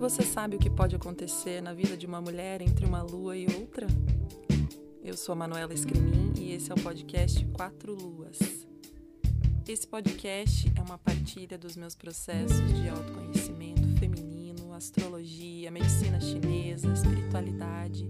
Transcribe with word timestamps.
Você 0.00 0.22
sabe 0.22 0.56
o 0.56 0.58
que 0.58 0.70
pode 0.70 0.96
acontecer 0.96 1.60
na 1.60 1.74
vida 1.74 1.94
de 1.94 2.06
uma 2.06 2.22
mulher 2.22 2.62
entre 2.62 2.86
uma 2.86 3.02
lua 3.02 3.36
e 3.36 3.44
outra? 3.54 3.86
Eu 5.04 5.14
sou 5.14 5.34
a 5.34 5.36
Manuela 5.36 5.74
Escrimin 5.74 6.32
e 6.38 6.52
esse 6.52 6.72
é 6.72 6.74
o 6.74 6.80
podcast 6.80 7.44
Quatro 7.52 7.94
Luas. 7.94 8.38
Esse 9.68 9.86
podcast 9.86 10.72
é 10.74 10.80
uma 10.80 10.96
partilha 10.96 11.58
dos 11.58 11.76
meus 11.76 11.94
processos 11.94 12.56
de 12.72 12.88
autoconhecimento 12.88 13.86
feminino, 13.98 14.72
astrologia, 14.72 15.70
medicina 15.70 16.18
chinesa, 16.18 16.90
espiritualidade, 16.94 18.08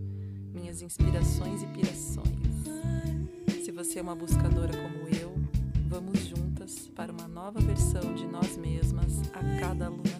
minhas 0.54 0.82
inspirações 0.82 1.60
e 1.64 1.66
pirações. 1.66 3.64
Se 3.64 3.72
você 3.72 3.98
é 3.98 4.02
uma 4.02 4.14
buscadora 4.14 4.72
como 4.76 5.08
eu, 5.08 5.34
vamos 5.88 6.20
juntas 6.20 6.88
para 6.94 7.10
uma 7.10 7.26
nova 7.26 7.58
versão 7.58 8.14
de 8.14 8.28
nós 8.28 8.56
mesmas 8.56 9.22
a 9.32 9.58
cada 9.58 9.86
alunação. 9.86 10.19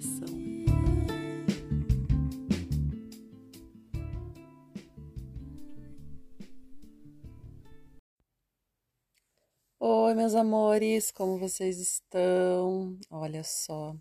Oi, 9.93 10.15
meus 10.15 10.37
amores, 10.37 11.11
como 11.11 11.37
vocês 11.37 11.81
estão? 11.81 12.97
Olha 13.11 13.43
só, 13.43 13.97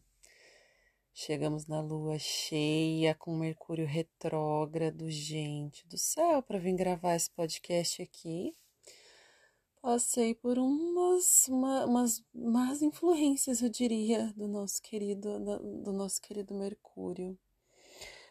chegamos 1.11 1.65
na 1.65 1.81
lua 1.81 2.19
cheia 2.19 3.15
com 3.15 3.35
Mercúrio 3.35 3.87
retrógrado, 3.87 5.09
gente 5.09 5.87
do 5.87 5.97
céu, 5.97 6.43
para 6.43 6.59
vir 6.59 6.75
gravar 6.75 7.15
esse 7.15 7.31
podcast 7.31 8.03
aqui. 8.03 8.55
Passei 9.81 10.35
por 10.35 10.59
umas, 10.59 11.47
uma, 11.47 11.85
umas 11.87 12.23
más 12.35 12.83
influências, 12.83 13.63
eu 13.63 13.69
diria, 13.69 14.31
do 14.37 14.47
nosso 14.47 14.79
querido, 14.83 15.39
do 15.83 15.91
nosso 15.91 16.21
querido 16.21 16.53
Mercúrio. 16.53 17.35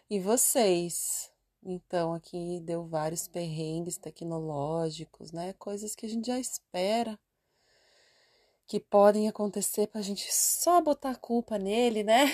E 0.08 0.20
vocês? 0.20 1.28
Então, 1.60 2.14
aqui 2.14 2.60
deu 2.60 2.86
vários 2.86 3.26
perrengues 3.26 3.98
tecnológicos, 3.98 5.32
né? 5.32 5.54
Coisas 5.54 5.96
que 5.96 6.06
a 6.06 6.08
gente 6.08 6.28
já 6.28 6.38
espera 6.38 7.18
que 8.68 8.78
podem 8.78 9.28
acontecer 9.28 9.86
para 9.86 10.00
a 10.00 10.04
gente 10.04 10.30
só 10.30 10.78
botar 10.82 11.16
culpa 11.16 11.58
nele, 11.58 12.04
né? 12.04 12.26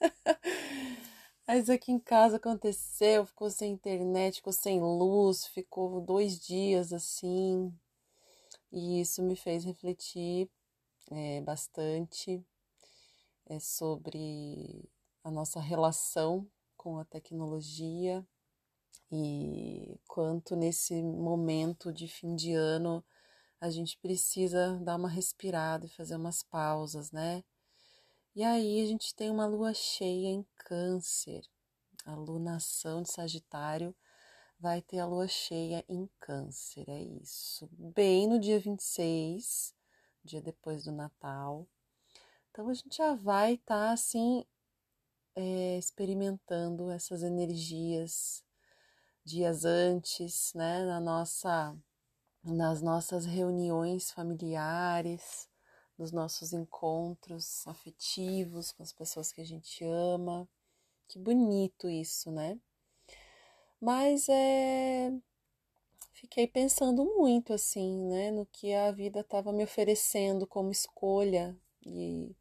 Mas 1.46 1.68
aqui 1.68 1.90
em 1.90 1.98
casa 1.98 2.36
aconteceu, 2.36 3.26
ficou 3.26 3.50
sem 3.50 3.72
internet, 3.72 4.36
ficou 4.36 4.52
sem 4.52 4.80
luz, 4.80 5.44
ficou 5.46 6.00
dois 6.00 6.38
dias 6.38 6.92
assim. 6.92 7.76
E 8.70 9.00
isso 9.00 9.22
me 9.24 9.34
fez 9.34 9.64
refletir 9.64 10.48
é, 11.10 11.40
bastante 11.40 12.40
é, 13.46 13.58
sobre 13.58 14.88
a 15.24 15.32
nossa 15.32 15.58
relação 15.58 16.48
com 16.76 16.96
a 16.98 17.04
tecnologia 17.04 18.24
e 19.10 19.98
quanto 20.06 20.54
nesse 20.54 21.02
momento 21.02 21.92
de 21.92 22.06
fim 22.06 22.36
de 22.36 22.52
ano 22.52 23.04
a 23.60 23.70
gente 23.70 23.98
precisa 23.98 24.78
dar 24.82 24.96
uma 24.96 25.08
respirada 25.08 25.86
e 25.86 25.90
fazer 25.90 26.16
umas 26.16 26.42
pausas, 26.42 27.10
né? 27.10 27.42
E 28.34 28.42
aí 28.44 28.82
a 28.82 28.86
gente 28.86 29.14
tem 29.14 29.30
uma 29.30 29.46
lua 29.46 29.72
cheia 29.72 30.28
em 30.28 30.46
Câncer, 30.58 31.42
a 32.04 32.14
lunação 32.14 33.02
de 33.02 33.10
Sagitário 33.10 33.94
vai 34.58 34.80
ter 34.80 34.98
a 34.98 35.06
lua 35.06 35.28
cheia 35.28 35.84
em 35.88 36.08
Câncer, 36.18 36.88
é 36.88 37.02
isso. 37.02 37.68
Bem 37.72 38.26
no 38.26 38.38
dia 38.38 38.58
26, 38.58 39.74
dia 40.24 40.40
depois 40.40 40.84
do 40.84 40.92
Natal. 40.92 41.66
Então 42.50 42.68
a 42.68 42.74
gente 42.74 42.96
já 42.96 43.14
vai 43.14 43.54
estar 43.54 43.86
tá, 43.88 43.92
assim 43.92 44.44
é, 45.34 45.78
experimentando 45.78 46.90
essas 46.90 47.22
energias 47.22 48.42
dias 49.24 49.64
antes, 49.64 50.52
né, 50.54 50.84
na 50.84 51.00
nossa 51.00 51.76
nas 52.46 52.80
nossas 52.82 53.26
reuniões 53.26 54.10
familiares, 54.10 55.48
nos 55.98 56.12
nossos 56.12 56.52
encontros 56.52 57.66
afetivos 57.66 58.72
com 58.72 58.82
as 58.82 58.92
pessoas 58.92 59.32
que 59.32 59.40
a 59.40 59.44
gente 59.44 59.84
ama. 59.84 60.48
Que 61.08 61.18
bonito 61.18 61.88
isso, 61.88 62.30
né? 62.30 62.58
Mas 63.80 64.28
é 64.28 65.12
fiquei 66.12 66.46
pensando 66.46 67.04
muito 67.04 67.52
assim, 67.52 68.06
né, 68.06 68.30
no 68.30 68.46
que 68.46 68.72
a 68.72 68.90
vida 68.90 69.20
estava 69.20 69.52
me 69.52 69.62
oferecendo 69.64 70.46
como 70.46 70.70
escolha 70.70 71.54
e 71.84 72.34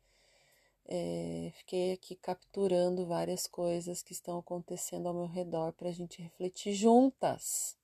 é, 0.87 1.51
fiquei 1.55 1.91
aqui 1.93 2.15
capturando 2.15 3.05
várias 3.05 3.47
coisas 3.47 4.01
que 4.01 4.13
estão 4.13 4.37
acontecendo 4.39 5.07
ao 5.07 5.13
meu 5.13 5.27
redor 5.27 5.73
para 5.73 5.89
a 5.89 5.91
gente 5.91 6.21
refletir 6.21 6.73
juntas 6.73 7.77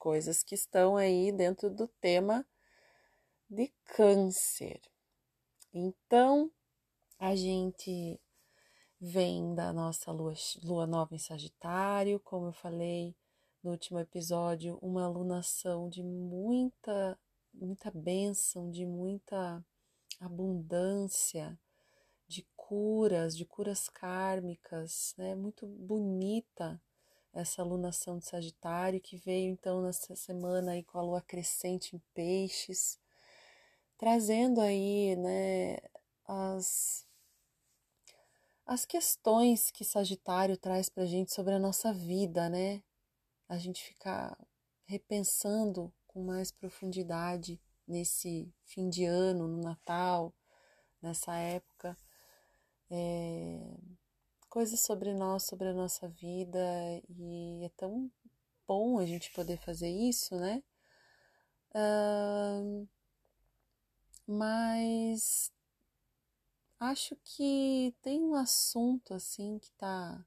coisas 0.00 0.42
que 0.42 0.54
estão 0.54 0.96
aí 0.96 1.30
dentro 1.30 1.68
do 1.68 1.86
tema 1.86 2.44
de 3.50 3.70
câncer. 3.84 4.80
Então, 5.74 6.50
a 7.18 7.36
gente 7.36 8.18
vem 8.98 9.54
da 9.54 9.74
nossa 9.74 10.10
lua, 10.10 10.32
lua 10.64 10.86
nova 10.86 11.14
em 11.14 11.18
Sagitário, 11.18 12.18
como 12.20 12.46
eu 12.46 12.52
falei 12.52 13.14
no 13.62 13.72
último 13.72 14.00
episódio, 14.00 14.78
uma 14.80 15.04
alunação 15.04 15.90
de 15.90 16.02
muita, 16.02 17.18
muita 17.52 17.90
bênção, 17.90 18.70
de 18.70 18.86
muita 18.86 19.62
abundância, 20.18 21.58
de 22.26 22.46
curas, 22.56 23.36
de 23.36 23.44
curas 23.44 23.86
kármicas, 23.90 25.14
né? 25.18 25.34
Muito 25.34 25.66
bonita 25.66 26.80
essa 27.32 27.62
alunação 27.62 28.18
de 28.18 28.26
Sagitário 28.26 29.00
que 29.00 29.16
veio 29.16 29.50
então 29.50 29.82
nessa 29.82 30.16
semana 30.16 30.72
aí 30.72 30.82
com 30.82 30.98
a 30.98 31.02
lua 31.02 31.22
crescente 31.22 31.96
em 31.96 32.02
Peixes, 32.14 32.98
trazendo 33.98 34.60
aí, 34.60 35.16
né, 35.16 35.78
as 36.26 37.06
as 38.66 38.86
questões 38.86 39.68
que 39.72 39.84
Sagitário 39.84 40.56
traz 40.56 40.88
para 40.88 41.02
a 41.02 41.06
gente 41.06 41.34
sobre 41.34 41.54
a 41.54 41.58
nossa 41.58 41.92
vida, 41.92 42.48
né? 42.48 42.80
A 43.48 43.58
gente 43.58 43.82
ficar 43.82 44.38
repensando 44.84 45.92
com 46.06 46.22
mais 46.22 46.52
profundidade 46.52 47.60
nesse 47.86 48.54
fim 48.64 48.88
de 48.88 49.04
ano, 49.04 49.48
no 49.48 49.60
Natal, 49.60 50.32
nessa 51.02 51.36
época. 51.36 51.96
É, 52.88 53.76
coisas 54.50 54.80
sobre 54.80 55.14
nós, 55.14 55.44
sobre 55.44 55.68
a 55.68 55.72
nossa 55.72 56.08
vida, 56.08 56.58
e 57.08 57.64
é 57.64 57.68
tão 57.76 58.10
bom 58.66 58.98
a 58.98 59.06
gente 59.06 59.32
poder 59.32 59.56
fazer 59.58 59.88
isso, 59.88 60.36
né? 60.36 60.62
Uh, 61.72 62.86
mas 64.26 65.52
acho 66.80 67.16
que 67.24 67.94
tem 68.02 68.20
um 68.22 68.34
assunto 68.34 69.14
assim 69.14 69.58
que 69.58 69.72
tá 69.72 70.24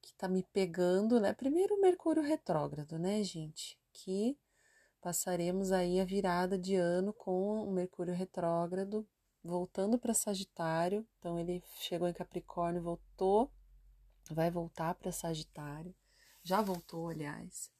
que 0.00 0.14
tá 0.14 0.28
me 0.28 0.42
pegando, 0.52 1.20
né? 1.20 1.32
Primeiro 1.34 1.74
o 1.74 1.80
Mercúrio 1.80 2.22
retrógrado, 2.22 2.98
né, 2.98 3.22
gente? 3.22 3.78
Que 3.92 4.38
passaremos 5.00 5.72
aí 5.72 6.00
a 6.00 6.04
virada 6.04 6.58
de 6.58 6.76
ano 6.76 7.12
com 7.12 7.64
o 7.64 7.72
Mercúrio 7.72 8.14
retrógrado 8.14 9.06
voltando 9.46 9.98
para 9.98 10.12
Sagitário. 10.12 11.06
Então 11.18 11.38
ele 11.38 11.62
chegou 11.78 12.08
em 12.08 12.12
Capricórnio, 12.12 12.82
voltou, 12.82 13.50
vai 14.30 14.50
voltar 14.50 14.94
para 14.94 15.12
Sagitário. 15.12 15.94
Já 16.42 16.60
voltou, 16.60 17.08
aliás. 17.08 17.70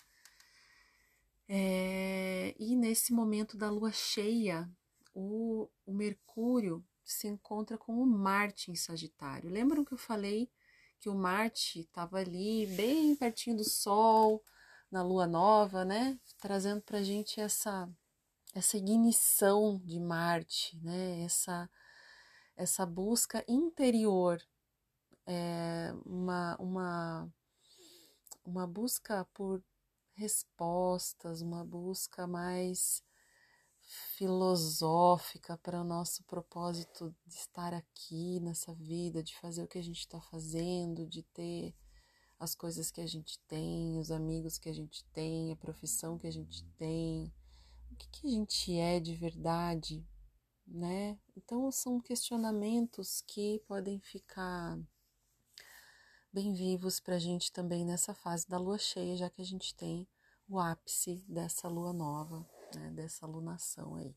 É, 1.49 2.55
e 2.59 2.75
nesse 2.75 3.12
momento 3.12 3.56
da 3.56 3.71
lua 3.71 3.93
cheia, 3.93 4.69
o, 5.15 5.69
o 5.84 5.93
Mercúrio 5.93 6.84
se 7.05 7.28
encontra 7.28 7.78
com 7.78 7.93
o 7.94 8.06
Marte 8.06 8.71
em 8.71 8.75
Sagitário. 8.75 9.50
Lembram 9.50 9.84
que 9.84 9.93
eu 9.93 9.99
falei 9.99 10.50
que 10.99 11.09
o 11.09 11.15
Marte 11.15 11.81
estava 11.81 12.19
ali 12.19 12.67
bem 12.67 13.14
pertinho 13.14 13.56
do 13.56 13.64
Sol, 13.64 14.43
na 14.91 15.02
lua 15.02 15.26
nova, 15.26 15.85
né? 15.85 16.19
Trazendo 16.38 16.81
para 16.82 17.02
gente 17.02 17.41
essa 17.41 17.88
essa 18.58 18.79
ignição 18.79 19.79
de 19.85 20.00
Marte, 20.00 20.79
né? 20.82 21.23
essa, 21.23 21.69
essa 22.56 22.87
busca 22.87 23.44
interior, 23.47 24.41
é, 25.26 25.93
uma, 26.06 26.56
uma, 26.58 27.35
uma 28.43 28.67
busca 28.67 29.26
por 29.35 29.62
respostas, 30.14 31.43
uma 31.43 31.62
busca 31.67 32.26
mais 32.26 33.05
filosófica 34.17 35.58
para 35.58 35.82
o 35.82 35.85
nosso 35.85 36.25
propósito 36.25 37.14
de 37.26 37.35
estar 37.35 37.75
aqui 37.75 38.41
nessa 38.41 38.73
vida, 38.75 39.23
de 39.23 39.37
fazer 39.37 39.64
o 39.64 39.69
que 39.69 39.79
a 39.79 39.82
gente 39.82 40.00
está 40.00 40.20
fazendo, 40.20 41.06
de 41.06 41.23
ter 41.23 41.75
as 42.38 42.55
coisas 42.55 42.91
que 42.91 43.03
a 43.03 43.06
gente 43.06 43.38
tem, 43.41 43.99
os 43.99 44.11
amigos 44.11 44.56
que 44.58 44.70
a 44.70 44.73
gente 44.73 45.05
tem, 45.12 45.53
a 45.53 45.56
profissão 45.56 46.17
que 46.17 46.26
a 46.26 46.32
gente 46.32 46.64
tem, 46.79 47.31
o 47.96 47.98
que, 47.98 48.08
que 48.08 48.26
a 48.26 48.31
gente 48.31 48.78
é 48.78 49.00
de 49.00 49.14
verdade, 49.14 50.06
né? 50.66 51.19
Então 51.34 51.70
são 51.72 51.98
questionamentos 51.98 53.22
que 53.22 53.58
podem 53.66 53.98
ficar 54.00 54.78
bem 56.31 56.52
vivos 56.52 57.00
para 57.00 57.14
a 57.14 57.19
gente 57.19 57.50
também 57.50 57.87
nessa 57.87 58.12
fase 58.12 58.46
da 58.46 58.58
lua 58.58 58.76
cheia, 58.76 59.16
já 59.16 59.31
que 59.31 59.40
a 59.40 59.44
gente 59.44 59.75
tem 59.75 60.06
o 60.46 60.58
ápice 60.58 61.25
dessa 61.26 61.69
lua 61.69 61.94
nova, 61.94 62.46
né, 62.75 62.90
dessa 62.90 63.26
lunação 63.26 63.96
aí. 63.96 64.14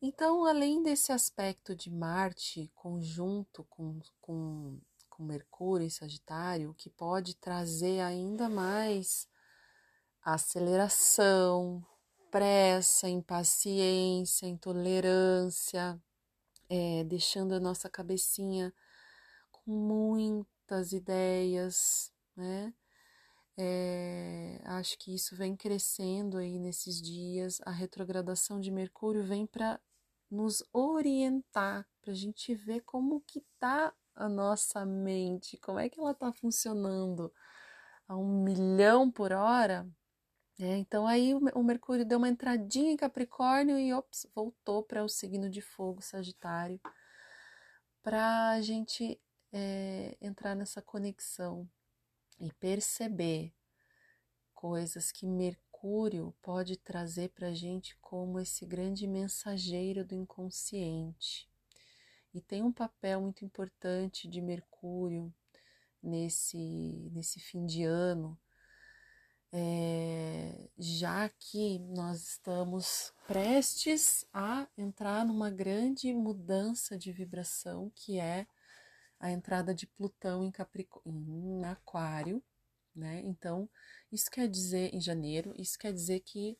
Então, 0.00 0.44
além 0.44 0.82
desse 0.82 1.10
aspecto 1.10 1.74
de 1.74 1.90
Marte 1.90 2.70
conjunto 2.76 3.64
com, 3.64 3.98
com, 4.20 4.78
com 5.10 5.24
Mercúrio 5.24 5.84
em 5.84 5.90
Sagitário, 5.90 6.74
que 6.74 6.88
pode 6.88 7.34
trazer 7.34 8.00
ainda 8.00 8.48
mais 8.48 9.26
aceleração, 10.22 11.84
pressa, 12.34 13.08
impaciência, 13.08 14.48
intolerância, 14.48 15.96
é, 16.68 17.04
deixando 17.04 17.54
a 17.54 17.60
nossa 17.60 17.88
cabecinha 17.88 18.74
com 19.52 19.70
muitas 19.70 20.92
ideias, 20.92 22.12
né? 22.36 22.74
É, 23.56 24.60
acho 24.64 24.98
que 24.98 25.14
isso 25.14 25.36
vem 25.36 25.54
crescendo 25.54 26.36
aí 26.36 26.58
nesses 26.58 27.00
dias. 27.00 27.60
A 27.64 27.70
retrogradação 27.70 28.60
de 28.60 28.68
Mercúrio 28.72 29.22
vem 29.22 29.46
para 29.46 29.80
nos 30.28 30.60
orientar, 30.72 31.86
para 32.02 32.10
a 32.10 32.16
gente 32.16 32.52
ver 32.52 32.80
como 32.80 33.20
que 33.20 33.44
tá 33.60 33.94
a 34.12 34.28
nossa 34.28 34.84
mente, 34.84 35.56
como 35.58 35.78
é 35.78 35.88
que 35.88 36.00
ela 36.00 36.10
está 36.10 36.32
funcionando 36.32 37.32
a 38.08 38.16
um 38.16 38.42
milhão 38.42 39.08
por 39.08 39.30
hora. 39.32 39.88
É, 40.58 40.76
então 40.76 41.06
aí 41.06 41.34
o, 41.34 41.62
Mercúrio 41.64 42.04
deu 42.04 42.18
uma 42.18 42.28
entradinha 42.28 42.92
em 42.92 42.96
Capricórnio 42.96 43.76
e 43.76 43.92
ops, 43.92 44.26
voltou 44.34 44.84
para 44.84 45.02
o 45.02 45.08
signo 45.08 45.50
de 45.50 45.60
fogo, 45.60 46.00
Sagitário, 46.00 46.80
para 48.02 48.50
a 48.50 48.60
gente 48.60 49.20
é, 49.52 50.16
entrar 50.20 50.54
nessa 50.54 50.80
conexão 50.80 51.68
e 52.40 52.52
perceber 52.52 53.52
coisas 54.52 55.10
que 55.10 55.26
Mercúrio 55.26 56.32
pode 56.40 56.76
trazer 56.76 57.30
para 57.30 57.48
a 57.48 57.54
gente 57.54 57.96
como 58.00 58.38
esse 58.38 58.64
grande 58.64 59.08
mensageiro 59.08 60.04
do 60.04 60.14
inconsciente. 60.14 61.48
E 62.32 62.40
tem 62.40 62.62
um 62.62 62.72
papel 62.72 63.20
muito 63.20 63.44
importante 63.44 64.28
de 64.28 64.40
Mercúrio 64.40 65.34
nesse, 66.00 67.10
nesse 67.12 67.40
fim 67.40 67.66
de 67.66 67.82
ano 67.82 68.38
é, 69.56 70.68
já 70.76 71.28
que 71.28 71.78
nós 71.78 72.30
estamos 72.30 73.12
prestes 73.24 74.26
a 74.34 74.66
entrar 74.76 75.24
numa 75.24 75.48
grande 75.48 76.12
mudança 76.12 76.98
de 76.98 77.12
vibração, 77.12 77.88
que 77.94 78.18
é 78.18 78.48
a 79.20 79.30
entrada 79.30 79.72
de 79.72 79.86
Plutão 79.86 80.44
em, 80.44 80.52
em 81.06 81.64
Aquário, 81.66 82.42
né? 82.92 83.22
Então, 83.24 83.70
isso 84.10 84.28
quer 84.28 84.48
dizer, 84.48 84.92
em 84.92 85.00
janeiro, 85.00 85.54
isso 85.56 85.78
quer 85.78 85.92
dizer 85.92 86.18
que 86.18 86.58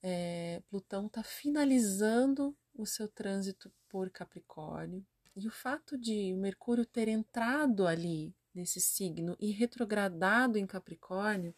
é, 0.00 0.62
Plutão 0.70 1.06
está 1.06 1.24
finalizando 1.24 2.56
o 2.72 2.86
seu 2.86 3.08
trânsito 3.08 3.72
por 3.88 4.10
Capricórnio, 4.10 5.04
e 5.34 5.48
o 5.48 5.50
fato 5.50 5.98
de 5.98 6.32
Mercúrio 6.34 6.86
ter 6.86 7.08
entrado 7.08 7.84
ali 7.84 8.32
nesse 8.54 8.80
signo 8.80 9.36
e 9.40 9.50
retrogradado 9.50 10.56
em 10.56 10.66
Capricórnio 10.68 11.52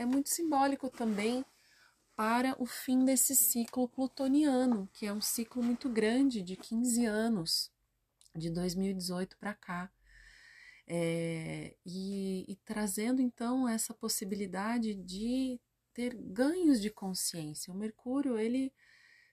é 0.00 0.06
muito 0.06 0.30
simbólico 0.30 0.88
também 0.88 1.44
para 2.16 2.56
o 2.58 2.64
fim 2.64 3.04
desse 3.04 3.36
ciclo 3.36 3.86
plutoniano, 3.86 4.88
que 4.94 5.04
é 5.04 5.12
um 5.12 5.20
ciclo 5.20 5.62
muito 5.62 5.90
grande, 5.90 6.40
de 6.40 6.56
15 6.56 7.04
anos, 7.04 7.70
de 8.34 8.50
2018 8.50 9.36
para 9.36 9.52
cá. 9.52 9.92
É, 10.86 11.76
e, 11.84 12.46
e 12.48 12.56
trazendo 12.64 13.20
então 13.20 13.68
essa 13.68 13.92
possibilidade 13.92 14.94
de 14.94 15.60
ter 15.92 16.14
ganhos 16.14 16.80
de 16.80 16.88
consciência. 16.88 17.72
O 17.72 17.76
Mercúrio, 17.76 18.38
ele 18.38 18.72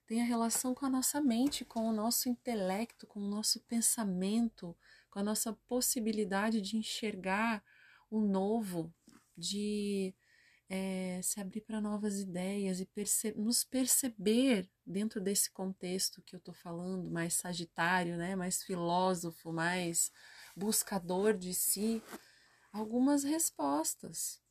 tem 0.05 0.21
a 0.21 0.25
relação 0.25 0.75
com 0.75 0.85
a 0.85 0.89
nossa 0.89 1.21
mente, 1.21 1.63
com 1.63 1.87
o 1.87 1.93
nosso 1.93 2.27
intelecto, 2.27 3.07
com 3.07 3.21
o 3.21 3.29
nosso 3.29 3.61
pensamento, 3.61 4.75
com 5.09 5.19
a 5.19 5.23
nossa 5.23 5.53
possibilidade 5.67 6.59
de 6.59 6.75
enxergar 6.75 7.63
o 8.09 8.19
novo, 8.19 8.93
de 9.35 10.13
é, 10.69 11.21
se 11.23 11.39
abrir 11.39 11.61
para 11.61 11.79
novas 11.79 12.19
ideias 12.19 12.81
e 12.81 12.85
perce 12.85 13.31
nos 13.33 13.63
perceber 13.63 14.69
dentro 14.85 15.21
desse 15.21 15.49
contexto 15.49 16.21
que 16.21 16.35
eu 16.35 16.39
estou 16.39 16.53
falando, 16.53 17.09
mais 17.09 17.35
sagitário, 17.35 18.17
né, 18.17 18.35
mais 18.35 18.61
filósofo, 18.63 19.53
mais 19.53 20.11
buscador 20.55 21.33
de 21.33 21.53
si, 21.53 22.01
algumas 22.71 23.23
respostas, 23.23 24.41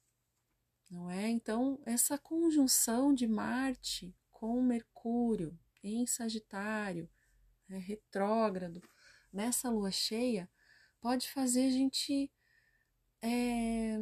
não 0.91 1.11
é? 1.11 1.29
Então, 1.29 1.81
essa 1.85 2.17
conjunção 2.17 3.13
de 3.13 3.27
Marte 3.27 4.15
com 4.31 4.63
Mercúrio 4.63 5.59
em 5.83 6.07
Sagitário, 6.07 7.09
é, 7.69 7.77
retrógrado, 7.77 8.81
nessa 9.33 9.69
lua 9.69 9.91
cheia, 9.91 10.49
pode 11.01 11.29
fazer 11.29 11.67
a 11.67 11.71
gente 11.71 12.31
é, 13.21 13.99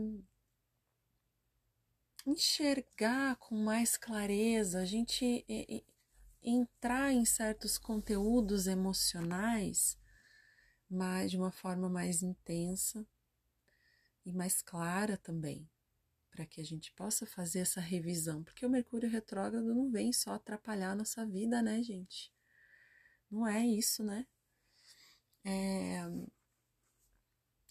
enxergar 2.26 3.36
com 3.36 3.54
mais 3.56 3.96
clareza, 3.96 4.80
a 4.80 4.84
gente 4.84 5.44
entrar 6.42 7.12
em 7.12 7.24
certos 7.24 7.78
conteúdos 7.78 8.66
emocionais 8.66 9.98
mas 10.94 11.30
de 11.30 11.36
uma 11.36 11.50
forma 11.50 11.88
mais 11.88 12.22
intensa 12.22 13.06
e 14.24 14.32
mais 14.32 14.62
clara 14.62 15.16
também, 15.16 15.68
para 16.30 16.46
que 16.46 16.60
a 16.60 16.64
gente 16.64 16.92
possa 16.92 17.26
fazer 17.26 17.60
essa 17.60 17.80
revisão, 17.80 18.42
porque 18.42 18.64
o 18.64 18.70
Mercúrio 18.70 19.10
retrógrado 19.10 19.74
não 19.74 19.90
vem 19.90 20.12
só 20.12 20.34
atrapalhar 20.34 20.92
a 20.92 20.94
nossa 20.94 21.26
vida, 21.26 21.60
né, 21.60 21.82
gente? 21.82 22.32
Não 23.30 23.46
é 23.46 23.66
isso, 23.66 24.02
né? 24.04 24.26
É, 25.44 26.00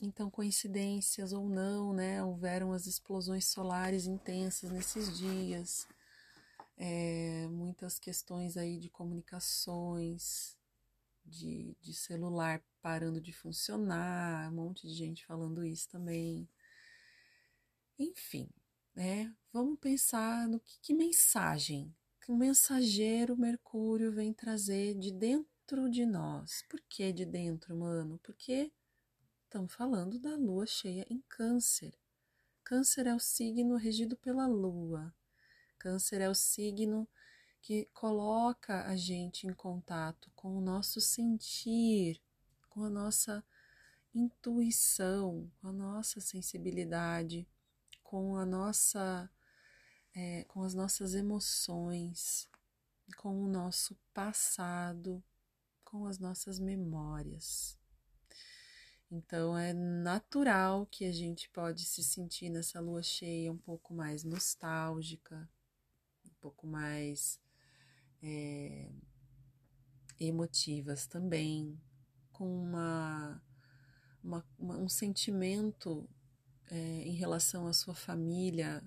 então, 0.06 0.30
coincidências 0.30 1.32
ou 1.34 1.48
não, 1.48 1.94
né? 1.94 2.24
Houveram 2.24 2.74
as 2.74 2.86
explosões 2.86 3.46
solares 3.46 4.06
intensas 4.06 4.70
nesses 4.72 5.18
dias, 5.18 5.88
é, 6.78 7.48
muitas 7.50 7.98
questões 8.00 8.58
aí 8.58 8.78
de 8.78 8.90
comunicações, 8.90 10.58
de, 11.26 11.76
de 11.82 11.94
celular 11.94 12.62
parando 12.82 13.22
de 13.22 13.32
funcionar, 13.32 14.52
um 14.52 14.56
monte 14.56 14.88
de 14.88 14.94
gente 14.94 15.26
falando 15.26 15.66
isso 15.66 15.88
também. 15.90 16.50
Enfim, 17.98 18.50
né? 18.94 19.34
Vamos 19.52 19.80
pensar 19.80 20.48
no 20.48 20.60
que, 20.60 20.80
que 20.82 20.94
mensagem 20.94 21.96
que 22.20 22.32
o 22.32 22.36
mensageiro 22.38 23.38
Mercúrio 23.38 24.12
vem 24.12 24.34
trazer 24.34 24.98
de 24.98 25.12
dentro 25.12 25.90
de 25.90 26.06
nós. 26.06 26.64
Por 26.70 26.82
que 26.90 27.12
de 27.12 27.26
dentro, 27.26 27.76
mano? 27.76 28.20
Porque 28.24 28.72
Estamos 29.54 29.76
falando 29.76 30.18
da 30.18 30.36
lua 30.36 30.66
cheia 30.66 31.06
em 31.08 31.22
Câncer. 31.30 31.94
Câncer 32.64 33.06
é 33.06 33.14
o 33.14 33.20
signo 33.20 33.76
regido 33.76 34.18
pela 34.18 34.48
lua. 34.48 35.14
Câncer 35.78 36.22
é 36.22 36.28
o 36.28 36.34
signo 36.34 37.08
que 37.62 37.88
coloca 37.94 38.84
a 38.88 38.96
gente 38.96 39.46
em 39.46 39.54
contato 39.54 40.32
com 40.36 40.58
o 40.58 40.60
nosso 40.60 41.00
sentir, 41.00 42.20
com 42.68 42.84
a 42.84 42.90
nossa 42.90 43.46
intuição, 44.12 45.52
com 45.62 45.68
a 45.68 45.72
nossa 45.72 46.20
sensibilidade, 46.20 47.48
com 48.02 48.36
a 48.36 48.48
nossa, 48.48 49.30
é, 50.16 50.46
com 50.46 50.64
as 50.64 50.74
nossas 50.74 51.14
emoções, 51.14 52.50
com 53.18 53.44
o 53.44 53.48
nosso 53.48 53.96
passado, 54.16 55.24
com 55.86 56.08
as 56.08 56.18
nossas 56.18 56.58
memórias. 56.60 57.83
Então 59.16 59.56
é 59.56 59.74
natural 59.74 60.88
que 60.88 61.06
a 61.06 61.12
gente 61.12 61.48
pode 61.52 61.86
se 61.86 62.04
sentir 62.04 62.50
nessa 62.50 62.80
lua 62.80 63.04
cheia 63.04 63.52
um 63.52 63.58
pouco 63.58 63.94
mais 63.94 64.24
nostálgica, 64.24 65.48
um 66.26 66.34
pouco 66.42 66.66
mais 66.66 67.40
é, 68.24 68.92
emotivas 70.20 71.06
também, 71.06 71.80
com 72.32 72.64
uma, 72.64 73.40
uma, 74.24 74.44
uma 74.58 74.78
um 74.80 74.90
sentimento 74.90 76.10
é, 76.72 77.04
em 77.04 77.14
relação 77.14 77.68
à 77.68 77.74
sua 77.74 77.94
família, 77.94 78.84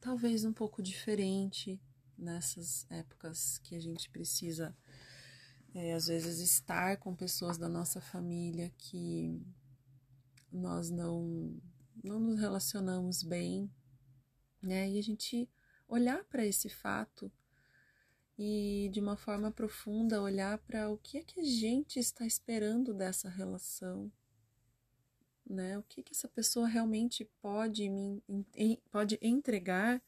talvez 0.00 0.44
um 0.44 0.52
pouco 0.52 0.82
diferente 0.82 1.80
nessas 2.18 2.84
épocas 2.90 3.58
que 3.58 3.76
a 3.76 3.80
gente 3.80 4.10
precisa 4.10 4.76
é, 5.74 5.94
às 5.94 6.06
vezes 6.06 6.38
estar 6.40 6.98
com 6.98 7.14
pessoas 7.14 7.56
da 7.58 7.68
nossa 7.68 8.00
família 8.00 8.70
que 8.76 9.40
nós 10.52 10.90
não 10.90 11.60
não 12.02 12.18
nos 12.18 12.38
relacionamos 12.38 13.22
bem, 13.22 13.70
né? 14.62 14.90
E 14.90 14.98
a 14.98 15.02
gente 15.02 15.48
olhar 15.88 16.24
para 16.24 16.44
esse 16.44 16.68
fato 16.68 17.30
e 18.38 18.90
de 18.92 19.00
uma 19.00 19.16
forma 19.16 19.50
profunda 19.52 20.22
olhar 20.22 20.58
para 20.58 20.90
o 20.90 20.98
que 20.98 21.18
é 21.18 21.22
que 21.22 21.40
a 21.40 21.44
gente 21.44 21.98
está 21.98 22.26
esperando 22.26 22.94
dessa 22.94 23.28
relação. 23.28 24.10
né? 25.46 25.78
O 25.78 25.82
que, 25.82 26.02
que 26.02 26.12
essa 26.12 26.28
pessoa 26.28 26.66
realmente 26.66 27.24
pode 27.40 27.88
me 27.88 28.22
pode 28.90 29.18
entregar 29.22 30.02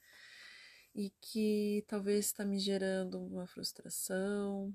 e 0.95 1.11
que 1.21 1.85
talvez 1.89 2.27
está 2.27 2.45
me 2.45 2.59
gerando 2.59 3.21
uma 3.21 3.47
frustração 3.47 4.73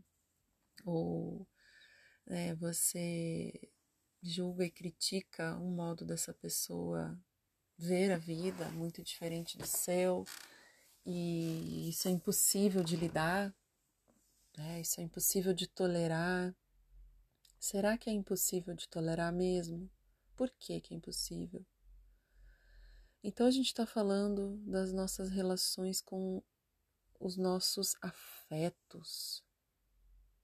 ou 0.85 1.47
é, 2.27 2.53
você 2.55 3.51
julga 4.21 4.65
e 4.65 4.71
critica 4.71 5.57
um 5.57 5.73
modo 5.73 6.05
dessa 6.05 6.33
pessoa 6.33 7.17
ver 7.77 8.11
a 8.11 8.17
vida 8.17 8.69
muito 8.71 9.01
diferente 9.01 9.57
do 9.57 9.65
seu 9.65 10.25
e 11.05 11.89
isso 11.89 12.07
é 12.07 12.11
impossível 12.11 12.83
de 12.83 12.95
lidar, 12.95 13.55
né? 14.57 14.81
isso 14.81 14.99
é 14.99 15.03
impossível 15.03 15.53
de 15.53 15.67
tolerar. 15.67 16.53
Será 17.59 17.97
que 17.97 18.09
é 18.09 18.13
impossível 18.13 18.75
de 18.75 18.87
tolerar 18.87 19.33
mesmo? 19.33 19.89
Por 20.35 20.51
que, 20.51 20.79
que 20.79 20.93
é 20.93 20.97
impossível? 20.97 21.65
Então 23.23 23.47
a 23.47 23.51
gente 23.51 23.67
está 23.67 23.85
falando 23.85 24.57
das 24.65 24.93
nossas 24.93 25.29
relações 25.29 26.01
com 26.01 26.41
os 27.19 27.35
nossos 27.35 27.95
afetos, 28.01 29.43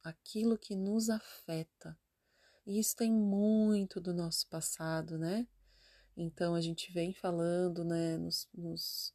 aquilo 0.05 0.57
que 0.57 0.75
nos 0.75 1.09
afeta. 1.09 1.97
E 2.65 2.79
isso 2.79 2.95
tem 2.95 3.11
muito 3.11 3.99
do 3.99 4.13
nosso 4.13 4.47
passado, 4.47 5.17
né? 5.17 5.47
Então 6.15 6.53
a 6.53 6.61
gente 6.61 6.91
vem 6.93 7.11
falando, 7.11 7.83
né, 7.83 8.17
nos, 8.17 8.47
nos, 8.53 9.13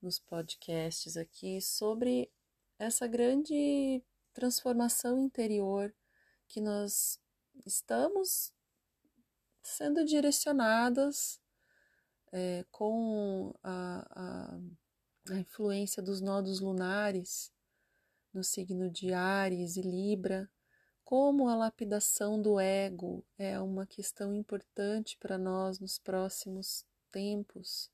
nos 0.00 0.18
podcasts 0.18 1.16
aqui 1.16 1.60
sobre 1.60 2.32
essa 2.78 3.06
grande 3.06 4.02
transformação 4.32 5.18
interior 5.18 5.94
que 6.48 6.60
nós 6.60 7.20
estamos 7.66 8.52
sendo 9.62 10.04
direcionadas 10.04 11.40
é, 12.32 12.64
com 12.70 13.54
a, 13.62 14.06
a, 14.10 15.34
a 15.34 15.38
influência 15.38 16.02
dos 16.02 16.20
nodos 16.20 16.60
lunares 16.60 17.52
no 18.32 18.42
signo 18.42 18.90
de 18.90 19.12
Ares 19.12 19.76
e 19.76 19.82
Libra, 19.82 20.50
como 21.04 21.48
a 21.48 21.54
lapidação 21.54 22.40
do 22.40 22.58
ego 22.58 23.24
é 23.36 23.60
uma 23.60 23.86
questão 23.86 24.34
importante 24.34 25.16
para 25.18 25.36
nós 25.36 25.78
nos 25.78 25.98
próximos 25.98 26.84
tempos, 27.10 27.90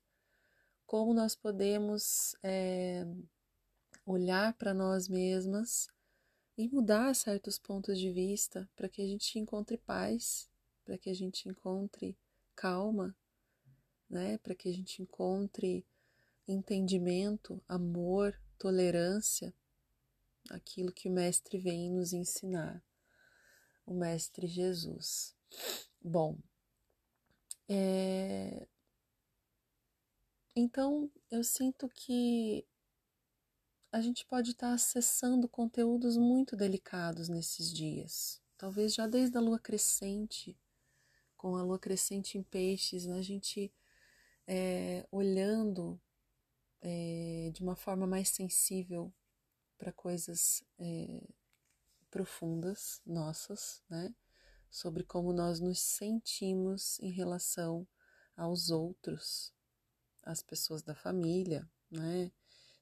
como 0.85 1.13
nós 1.13 1.35
podemos 1.35 2.35
é, 2.41 3.05
olhar 4.05 4.53
para 4.53 4.73
nós 4.73 5.07
mesmas 5.07 5.87
e 6.57 6.67
mudar 6.67 7.13
certos 7.15 7.59
pontos 7.59 7.99
de 7.99 8.11
vista 8.11 8.69
para 8.75 8.87
que 8.87 9.01
a 9.01 9.07
gente 9.07 9.37
encontre 9.37 9.77
paz, 9.77 10.49
para 10.85 10.97
que 10.97 11.09
a 11.09 11.13
gente 11.15 11.47
encontre 11.49 12.17
calma 12.55 13.15
né? 14.09 14.37
Para 14.39 14.55
que 14.55 14.67
a 14.67 14.73
gente 14.73 15.01
encontre 15.01 15.85
entendimento, 16.47 17.61
amor, 17.67 18.35
tolerância, 18.57 19.53
aquilo 20.49 20.91
que 20.91 21.07
o 21.07 21.11
Mestre 21.11 21.57
vem 21.57 21.91
nos 21.91 22.13
ensinar, 22.13 22.83
o 23.85 23.93
Mestre 23.93 24.47
Jesus. 24.47 25.35
Bom, 26.01 26.37
é... 27.67 28.67
então 30.55 31.11
eu 31.29 31.43
sinto 31.43 31.87
que 31.89 32.65
a 33.91 34.01
gente 34.01 34.25
pode 34.25 34.51
estar 34.51 34.73
acessando 34.73 35.49
conteúdos 35.49 36.15
muito 36.15 36.55
delicados 36.55 37.27
nesses 37.27 37.73
dias. 37.73 38.41
Talvez 38.57 38.93
já 38.93 39.07
desde 39.07 39.37
a 39.37 39.41
lua 39.41 39.59
crescente, 39.59 40.57
com 41.35 41.55
a 41.55 41.63
lua 41.63 41.79
crescente 41.79 42.37
em 42.37 42.43
peixes, 42.43 43.05
né, 43.05 43.17
a 43.17 43.21
gente 43.21 43.73
é, 44.45 45.07
olhando 45.11 45.99
é, 46.81 47.49
de 47.53 47.61
uma 47.61 47.75
forma 47.75 48.05
mais 48.05 48.29
sensível 48.29 49.13
para 49.79 49.93
coisas 49.93 50.61
é, 50.77 51.23
profundas 52.11 53.01
nossas, 53.05 53.81
né? 53.89 54.13
Sobre 54.69 55.03
como 55.03 55.33
nós 55.33 55.59
nos 55.59 55.79
sentimos 55.79 56.99
em 56.99 57.09
relação 57.09 57.87
aos 58.35 58.69
outros, 58.69 59.51
as 60.21 60.43
pessoas 60.43 60.83
da 60.83 60.93
família, 60.93 61.67
né? 61.89 62.31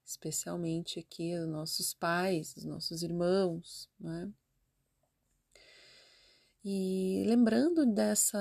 Especialmente 0.04 1.00
aqui 1.00 1.38
os 1.38 1.48
nossos 1.48 1.94
pais, 1.94 2.56
os 2.58 2.66
nossos 2.66 3.04
irmãos, 3.04 3.90
né? 4.00 4.34
E 6.70 7.24
lembrando 7.26 7.86
dessa, 7.86 8.38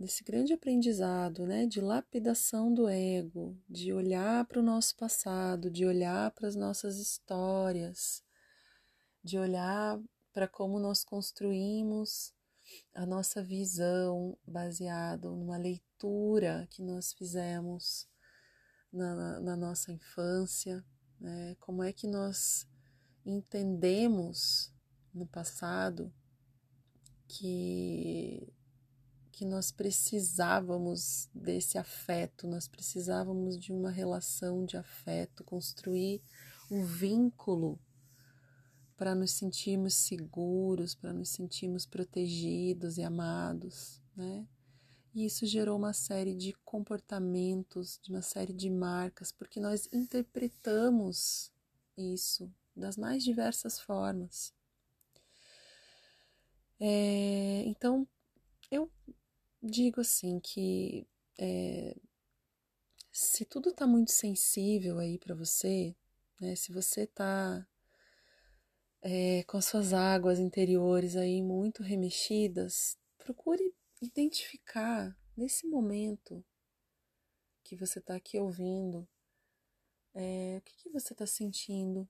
desse 0.00 0.24
grande 0.24 0.52
aprendizado, 0.52 1.46
né, 1.46 1.66
de 1.66 1.80
lapidação 1.80 2.74
do 2.74 2.88
ego, 2.88 3.56
de 3.70 3.92
olhar 3.92 4.44
para 4.46 4.58
o 4.58 4.62
nosso 4.62 4.96
passado, 4.96 5.70
de 5.70 5.86
olhar 5.86 6.32
para 6.32 6.48
as 6.48 6.56
nossas 6.56 6.98
histórias, 6.98 8.24
de 9.22 9.38
olhar 9.38 10.02
para 10.32 10.48
como 10.48 10.80
nós 10.80 11.04
construímos 11.04 12.34
a 12.92 13.06
nossa 13.06 13.40
visão 13.40 14.36
baseado 14.44 15.30
numa 15.36 15.56
leitura 15.56 16.66
que 16.72 16.82
nós 16.82 17.12
fizemos 17.12 18.08
na, 18.92 19.38
na 19.38 19.56
nossa 19.56 19.92
infância, 19.92 20.84
né, 21.20 21.54
como 21.60 21.84
é 21.84 21.92
que 21.92 22.08
nós 22.08 22.66
entendemos 23.24 24.74
no 25.14 25.24
passado 25.24 26.12
que 27.38 28.52
que 29.32 29.44
nós 29.44 29.72
precisávamos 29.72 31.28
desse 31.34 31.76
afeto, 31.76 32.46
nós 32.46 32.68
precisávamos 32.68 33.58
de 33.58 33.72
uma 33.72 33.90
relação 33.90 34.64
de 34.64 34.76
afeto, 34.76 35.42
construir 35.42 36.22
um 36.70 36.84
vínculo 36.84 37.76
para 38.96 39.12
nos 39.12 39.32
sentirmos 39.32 39.94
seguros, 39.94 40.94
para 40.94 41.12
nos 41.12 41.30
sentirmos 41.30 41.84
protegidos 41.84 42.96
e 42.96 43.02
amados, 43.02 44.00
né? 44.16 44.46
E 45.12 45.26
isso 45.26 45.44
gerou 45.46 45.76
uma 45.76 45.92
série 45.92 46.36
de 46.36 46.52
comportamentos, 46.64 47.98
de 48.00 48.10
uma 48.10 48.22
série 48.22 48.52
de 48.52 48.70
marcas, 48.70 49.32
porque 49.32 49.58
nós 49.58 49.88
interpretamos 49.92 51.52
isso 51.96 52.48
das 52.74 52.96
mais 52.96 53.24
diversas 53.24 53.80
formas. 53.80 54.52
É, 56.80 57.62
então, 57.66 58.06
eu 58.70 58.90
digo 59.62 60.00
assim 60.00 60.40
que 60.40 61.06
é, 61.38 61.96
se 63.12 63.44
tudo 63.44 63.70
está 63.70 63.86
muito 63.86 64.10
sensível 64.12 64.98
aí 64.98 65.18
para 65.18 65.34
você, 65.34 65.94
né, 66.40 66.56
se 66.56 66.72
você 66.72 67.02
está 67.02 67.66
é, 69.00 69.44
com 69.44 69.56
as 69.56 69.66
suas 69.66 69.92
águas 69.92 70.38
interiores 70.38 71.14
aí 71.16 71.42
muito 71.42 71.82
remexidas, 71.82 72.98
procure 73.18 73.72
identificar 74.00 75.16
nesse 75.36 75.66
momento 75.66 76.44
que 77.62 77.76
você 77.76 77.98
está 77.98 78.16
aqui 78.16 78.38
ouvindo, 78.38 79.08
é, 80.14 80.58
o 80.58 80.62
que, 80.62 80.76
que 80.76 80.90
você 80.90 81.12
está 81.12 81.26
sentindo, 81.26 82.08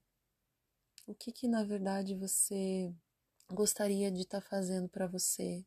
o 1.07 1.13
que, 1.13 1.31
que 1.31 1.47
na 1.47 1.63
verdade 1.63 2.15
você 2.15 2.93
gostaria 3.49 4.11
de 4.11 4.21
estar 4.21 4.41
tá 4.41 4.47
fazendo 4.47 4.89
para 4.89 5.07
você? 5.07 5.65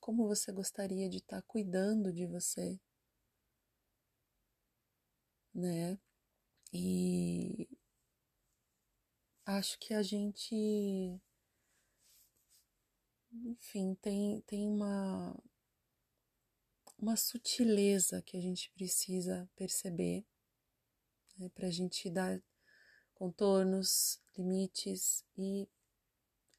Como 0.00 0.26
você 0.26 0.52
gostaria 0.52 1.08
de 1.08 1.18
estar 1.18 1.40
tá 1.40 1.46
cuidando 1.46 2.12
de 2.12 2.26
você? 2.26 2.80
Né? 5.54 5.98
E 6.72 7.68
acho 9.46 9.78
que 9.78 9.94
a 9.94 10.02
gente, 10.02 10.54
enfim, 13.32 13.94
tem, 13.94 14.42
tem 14.42 14.68
uma, 14.68 15.34
uma 16.98 17.16
sutileza 17.16 18.20
que 18.22 18.36
a 18.36 18.40
gente 18.40 18.70
precisa 18.72 19.48
perceber 19.56 20.26
né, 21.38 21.48
para 21.50 21.68
a 21.68 21.70
gente 21.70 22.10
dar 22.10 22.40
contornos, 23.14 24.20
limites 24.36 25.24
e 25.36 25.68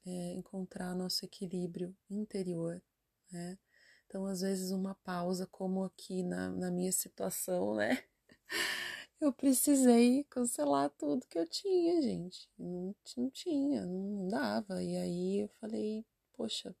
é, 0.06 0.32
encontrar 0.34 0.94
nosso 0.94 1.24
equilíbrio 1.24 1.96
interior, 2.10 2.82
né? 3.30 3.58
Então, 4.06 4.26
às 4.26 4.40
vezes, 4.40 4.72
uma 4.72 4.94
pausa, 4.96 5.46
como 5.46 5.84
aqui 5.84 6.22
na, 6.24 6.50
na 6.50 6.70
minha 6.70 6.92
situação, 6.92 7.76
né? 7.76 8.02
Eu 9.20 9.32
precisei 9.32 10.24
cancelar 10.24 10.88
tudo 10.90 11.26
que 11.26 11.38
eu 11.38 11.46
tinha, 11.46 12.00
gente. 12.00 12.48
Não, 12.58 12.96
não 13.16 13.30
tinha, 13.30 13.84
não 13.84 14.28
dava. 14.28 14.82
E 14.82 14.96
aí 14.96 15.40
eu 15.40 15.48
falei, 15.60 16.06
poxa, 16.32 16.74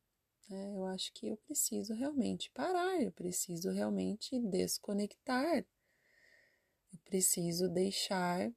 né, 0.48 0.74
eu 0.74 0.86
acho 0.86 1.12
que 1.12 1.28
eu 1.28 1.36
preciso 1.36 1.92
realmente 1.94 2.50
parar, 2.52 3.00
eu 3.02 3.12
preciso 3.12 3.70
realmente 3.70 4.40
desconectar. 4.40 5.66
Eu 6.92 6.98
preciso 7.04 7.68
deixar 7.68 8.50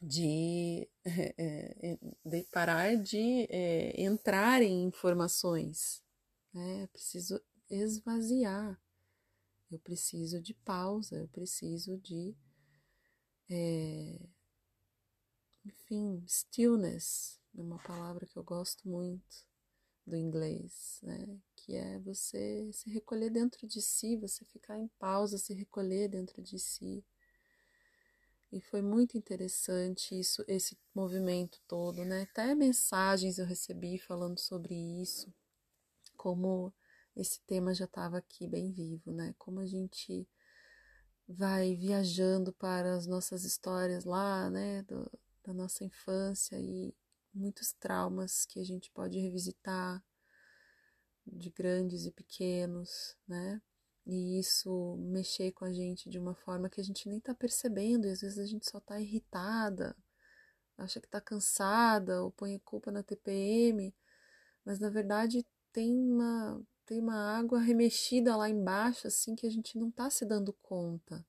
de, 0.00 0.88
é, 1.04 1.98
de 2.24 2.42
parar 2.52 2.96
de 2.96 3.46
é, 3.50 4.00
entrar 4.00 4.62
em 4.62 4.84
informações. 4.84 6.02
Né? 6.52 6.86
Preciso 6.88 7.40
esvaziar. 7.70 8.80
eu 9.70 9.78
preciso 9.80 10.40
de 10.40 10.54
pausa, 10.54 11.16
eu 11.16 11.28
preciso 11.28 11.98
de. 11.98 12.34
É, 13.50 14.18
enfim, 15.64 16.22
stillness 16.26 17.40
é 17.56 17.60
uma 17.60 17.78
palavra 17.78 18.26
que 18.26 18.36
eu 18.38 18.44
gosto 18.44 18.88
muito 18.88 19.46
do 20.06 20.16
inglês, 20.16 21.00
né? 21.02 21.38
Que 21.56 21.76
é 21.76 21.98
você 22.00 22.70
se 22.72 22.90
recolher 22.90 23.30
dentro 23.30 23.66
de 23.66 23.82
si, 23.82 24.16
você 24.16 24.44
ficar 24.46 24.78
em 24.78 24.88
pausa, 24.98 25.38
se 25.38 25.52
recolher 25.54 26.08
dentro 26.08 26.42
de 26.42 26.58
si. 26.58 27.04
E 28.50 28.60
foi 28.60 28.80
muito 28.80 29.18
interessante 29.18 30.18
isso, 30.18 30.42
esse 30.48 30.78
movimento 30.94 31.60
todo, 31.68 32.04
né? 32.04 32.22
Até 32.22 32.54
mensagens 32.54 33.38
eu 33.38 33.44
recebi 33.44 33.98
falando 33.98 34.38
sobre 34.38 34.74
isso, 34.74 35.32
como 36.16 36.72
esse 37.14 37.40
tema 37.42 37.74
já 37.74 37.84
estava 37.84 38.18
aqui 38.18 38.46
bem 38.46 38.72
vivo, 38.72 39.12
né? 39.12 39.34
Como 39.38 39.60
a 39.60 39.66
gente 39.66 40.26
vai 41.28 41.74
viajando 41.74 42.52
para 42.54 42.94
as 42.94 43.06
nossas 43.06 43.44
histórias 43.44 44.04
lá, 44.04 44.48
né? 44.48 44.82
Do, 44.84 45.10
da 45.44 45.52
nossa 45.52 45.84
infância 45.84 46.58
e 46.58 46.94
muitos 47.34 47.72
traumas 47.74 48.46
que 48.46 48.58
a 48.60 48.64
gente 48.64 48.90
pode 48.90 49.18
revisitar 49.18 50.02
de 51.26 51.50
grandes 51.50 52.06
e 52.06 52.10
pequenos, 52.10 53.14
né? 53.26 53.60
E 54.08 54.38
isso 54.38 54.96
mexer 54.98 55.52
com 55.52 55.66
a 55.66 55.72
gente 55.72 56.08
de 56.08 56.18
uma 56.18 56.34
forma 56.34 56.70
que 56.70 56.80
a 56.80 56.84
gente 56.84 57.06
nem 57.08 57.20
tá 57.20 57.34
percebendo, 57.34 58.06
e 58.06 58.10
às 58.10 58.22
vezes 58.22 58.38
a 58.38 58.46
gente 58.46 58.68
só 58.68 58.80
tá 58.80 58.98
irritada, 58.98 59.94
acha 60.78 60.98
que 61.00 61.08
tá 61.08 61.20
cansada, 61.20 62.22
ou 62.22 62.30
põe 62.32 62.54
a 62.56 62.60
culpa 62.60 62.90
na 62.90 63.02
TPM, 63.02 63.94
mas 64.64 64.78
na 64.80 64.88
verdade 64.90 65.46
tem 65.72 65.94
uma 65.94 66.60
tem 66.86 67.00
uma 67.00 67.36
água 67.38 67.60
remexida 67.60 68.34
lá 68.34 68.48
embaixo, 68.48 69.06
assim, 69.06 69.36
que 69.36 69.46
a 69.46 69.50
gente 69.50 69.76
não 69.76 69.90
tá 69.90 70.08
se 70.08 70.24
dando 70.24 70.54
conta. 70.54 71.22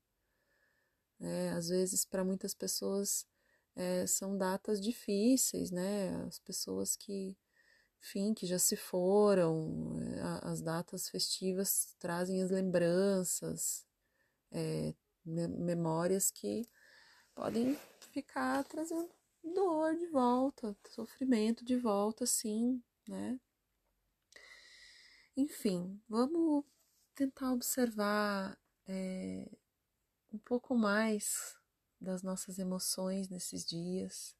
É, 1.19 1.49
às 1.49 1.67
vezes, 1.67 2.05
para 2.05 2.23
muitas 2.23 2.53
pessoas, 2.53 3.27
é, 3.75 4.07
são 4.07 4.37
datas 4.37 4.79
difíceis, 4.79 5.69
né? 5.69 6.15
As 6.25 6.39
pessoas 6.39 6.95
que, 6.95 7.37
enfim, 8.01 8.33
que 8.33 8.45
já 8.45 8.57
se 8.57 8.75
foram, 8.75 9.97
é, 9.99 10.47
as 10.47 10.61
datas 10.61 11.09
festivas 11.09 11.95
trazem 11.99 12.41
as 12.41 12.49
lembranças, 12.49 13.85
é, 14.51 14.93
memórias 15.25 16.31
que 16.31 16.67
podem 17.35 17.77
ficar 18.11 18.63
trazendo 18.63 19.09
dor 19.43 19.95
de 19.95 20.07
volta, 20.07 20.75
sofrimento 20.89 21.63
de 21.63 21.77
volta, 21.77 22.25
sim, 22.25 22.81
né? 23.07 23.39
Enfim, 25.35 26.01
vamos 26.07 26.65
tentar 27.15 27.53
observar 27.53 28.57
é, 28.87 29.49
um 30.33 30.37
pouco 30.39 30.75
mais 30.75 31.55
das 31.99 32.23
nossas 32.23 32.59
emoções 32.59 33.29
nesses 33.29 33.65
dias, 33.65 34.35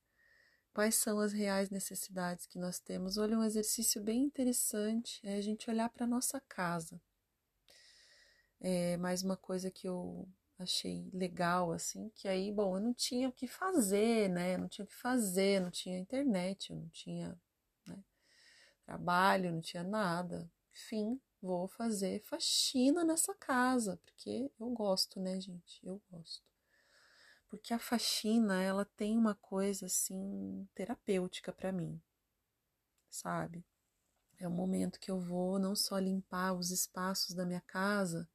quais 0.73 0.95
são 0.95 1.19
as 1.19 1.33
reais 1.33 1.69
necessidades 1.69 2.45
que 2.45 2.57
nós 2.57 2.79
temos. 2.79 3.17
Olha, 3.17 3.37
um 3.37 3.43
exercício 3.43 4.01
bem 4.01 4.23
interessante 4.23 5.19
é 5.23 5.35
a 5.35 5.41
gente 5.41 5.69
olhar 5.69 5.89
para 5.89 6.07
nossa 6.07 6.39
casa. 6.41 7.01
É 8.59 8.97
mais 8.97 9.23
uma 9.23 9.37
coisa 9.37 9.71
que 9.71 9.87
eu 9.87 10.27
achei 10.57 11.09
legal, 11.13 11.71
assim, 11.71 12.09
que 12.09 12.27
aí, 12.27 12.51
bom, 12.51 12.75
eu 12.75 12.81
não 12.81 12.93
tinha 12.93 13.29
o 13.29 13.31
que 13.31 13.47
fazer, 13.47 14.29
né? 14.29 14.55
Eu 14.55 14.59
não 14.59 14.67
tinha 14.67 14.83
o 14.83 14.87
que 14.87 14.95
fazer, 14.95 15.61
não 15.61 15.71
tinha 15.71 15.97
internet, 15.97 16.71
eu 16.71 16.75
não 16.75 16.89
tinha 16.89 17.39
né, 17.87 18.03
trabalho, 18.85 19.53
não 19.53 19.61
tinha 19.61 19.83
nada. 19.83 20.51
Enfim, 20.73 21.19
vou 21.41 21.67
fazer 21.67 22.21
faxina 22.23 23.03
nessa 23.05 23.33
casa, 23.35 23.97
porque 24.03 24.51
eu 24.59 24.69
gosto, 24.71 25.19
né, 25.19 25.39
gente? 25.39 25.79
Eu 25.85 26.01
gosto 26.11 26.43
porque 27.49 27.73
a 27.73 27.79
faxina 27.79 28.61
ela 28.61 28.85
tem 28.85 29.17
uma 29.17 29.35
coisa 29.35 29.87
assim 29.87 30.67
terapêutica 30.73 31.51
para 31.51 31.71
mim, 31.71 31.99
sabe? 33.09 33.65
É 34.37 34.47
o 34.47 34.51
momento 34.51 34.99
que 34.99 35.11
eu 35.11 35.19
vou 35.19 35.59
não 35.59 35.75
só 35.75 35.97
limpar 35.97 36.53
os 36.53 36.71
espaços 36.71 37.35
da 37.35 37.45
minha 37.45 37.61
casa, 37.61 38.29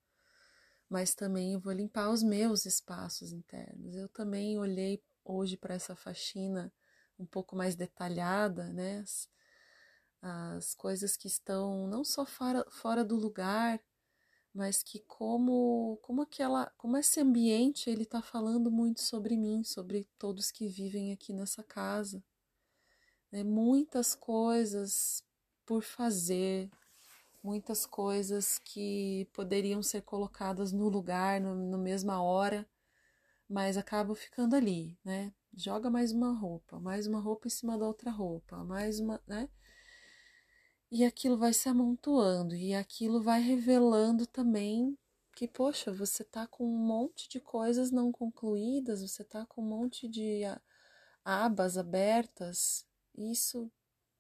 mas 0.89 1.15
também 1.15 1.55
eu 1.55 1.61
vou 1.61 1.73
limpar 1.73 2.11
os 2.11 2.23
meus 2.23 2.67
espaços 2.67 3.33
internos. 3.33 3.97
Eu 3.97 4.09
também 4.09 4.59
olhei 4.59 5.03
hoje 5.25 5.57
para 5.57 5.75
essa 5.75 5.97
faxina 5.97 6.73
um 7.19 7.25
pouco 7.25 7.57
mais 7.57 7.75
detalhada, 7.75 8.73
né? 8.73 8.99
As, 8.99 9.29
as 10.21 10.75
coisas 10.75 11.17
que 11.17 11.27
estão 11.27 11.87
não 11.87 12.05
só 12.05 12.27
fora, 12.27 12.65
fora 12.71 13.05
do 13.05 13.17
lugar, 13.17 13.81
mas 14.55 14.83
que 14.83 15.01
como 15.01 15.99
como 16.01 16.23
aquela 16.23 16.67
como 16.79 16.97
esse 16.97 17.21
ambiente 17.21 17.91
ele 17.91 18.05
está 18.05 18.23
falando 18.23 18.71
muito 18.71 19.03
sobre 19.03 19.37
mim 19.37 19.65
sobre 19.65 20.09
todos 20.17 20.53
que 20.53 20.69
vivem 20.69 21.13
aqui 21.13 21.33
nessa 21.33 21.63
casa 21.65 22.23
né? 23.33 23.43
muitas 23.43 24.15
coisas 24.15 25.25
por 25.67 25.83
fazer 25.83 26.71
muitas 27.43 27.85
coisas 27.85 28.59
que 28.59 29.29
poderiam 29.33 29.83
ser 29.83 30.03
colocadas 30.03 30.73
no 30.73 30.89
lugar 30.89 31.41
no, 31.41 31.55
na 31.71 31.79
mesma 31.79 32.23
hora 32.23 32.65
mas 33.49 33.77
acabam 33.77 34.15
ficando 34.15 34.55
ali 34.55 34.97
né 35.05 35.35
joga 35.53 35.91
mais 35.91 36.13
uma 36.13 36.33
roupa 36.33 36.79
mais 36.79 37.09
uma 37.09 37.19
roupa 37.19 37.49
em 37.49 37.51
cima 37.51 37.77
da 37.77 37.87
outra 37.87 38.11
roupa 38.11 38.63
mais 38.63 39.01
uma 39.01 39.21
né 39.27 39.49
e 40.95 41.05
aquilo 41.05 41.37
vai 41.37 41.53
se 41.53 41.69
amontoando 41.69 42.55
e 42.55 42.73
aquilo 42.73 43.21
vai 43.21 43.41
revelando 43.41 44.29
também 44.29 44.97
que, 45.35 45.49
poxa, 45.49 45.93
você 45.93 46.23
tá 46.23 46.47
com 46.47 46.65
um 46.65 46.79
monte 46.79 47.29
de 47.29 47.41
coisas 47.41 47.91
não 47.91 48.13
concluídas, 48.13 49.03
você 49.03 49.25
tá 49.25 49.45
com 49.47 49.61
um 49.61 49.67
monte 49.67 50.07
de 50.09 50.43
abas 51.25 51.77
abertas, 51.77 52.87
isso 53.17 53.69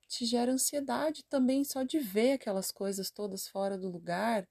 te 0.08 0.26
gera 0.26 0.50
ansiedade 0.52 1.24
também 1.26 1.62
só 1.64 1.84
de 1.84 2.00
ver 2.00 2.32
aquelas 2.32 2.72
coisas 2.72 3.08
todas 3.08 3.46
fora 3.46 3.78
do 3.78 3.88
lugar, 3.88 4.48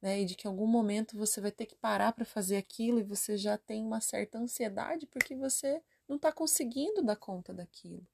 né? 0.00 0.22
E 0.22 0.24
de 0.24 0.34
que 0.36 0.48
em 0.48 0.50
algum 0.50 0.66
momento 0.66 1.16
você 1.18 1.42
vai 1.42 1.52
ter 1.52 1.66
que 1.66 1.76
parar 1.76 2.12
para 2.12 2.24
fazer 2.24 2.56
aquilo 2.56 3.00
e 3.00 3.04
você 3.04 3.36
já 3.36 3.58
tem 3.58 3.84
uma 3.84 4.00
certa 4.00 4.38
ansiedade 4.38 5.06
porque 5.06 5.36
você 5.36 5.82
não 6.08 6.16
está 6.16 6.32
conseguindo 6.32 7.02
dar 7.02 7.16
conta 7.16 7.52
daquilo. 7.52 8.06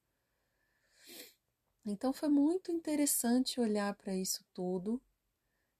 Então 1.84 2.12
foi 2.12 2.28
muito 2.28 2.70
interessante 2.70 3.60
olhar 3.60 3.94
para 3.94 4.14
isso 4.14 4.44
tudo, 4.52 5.00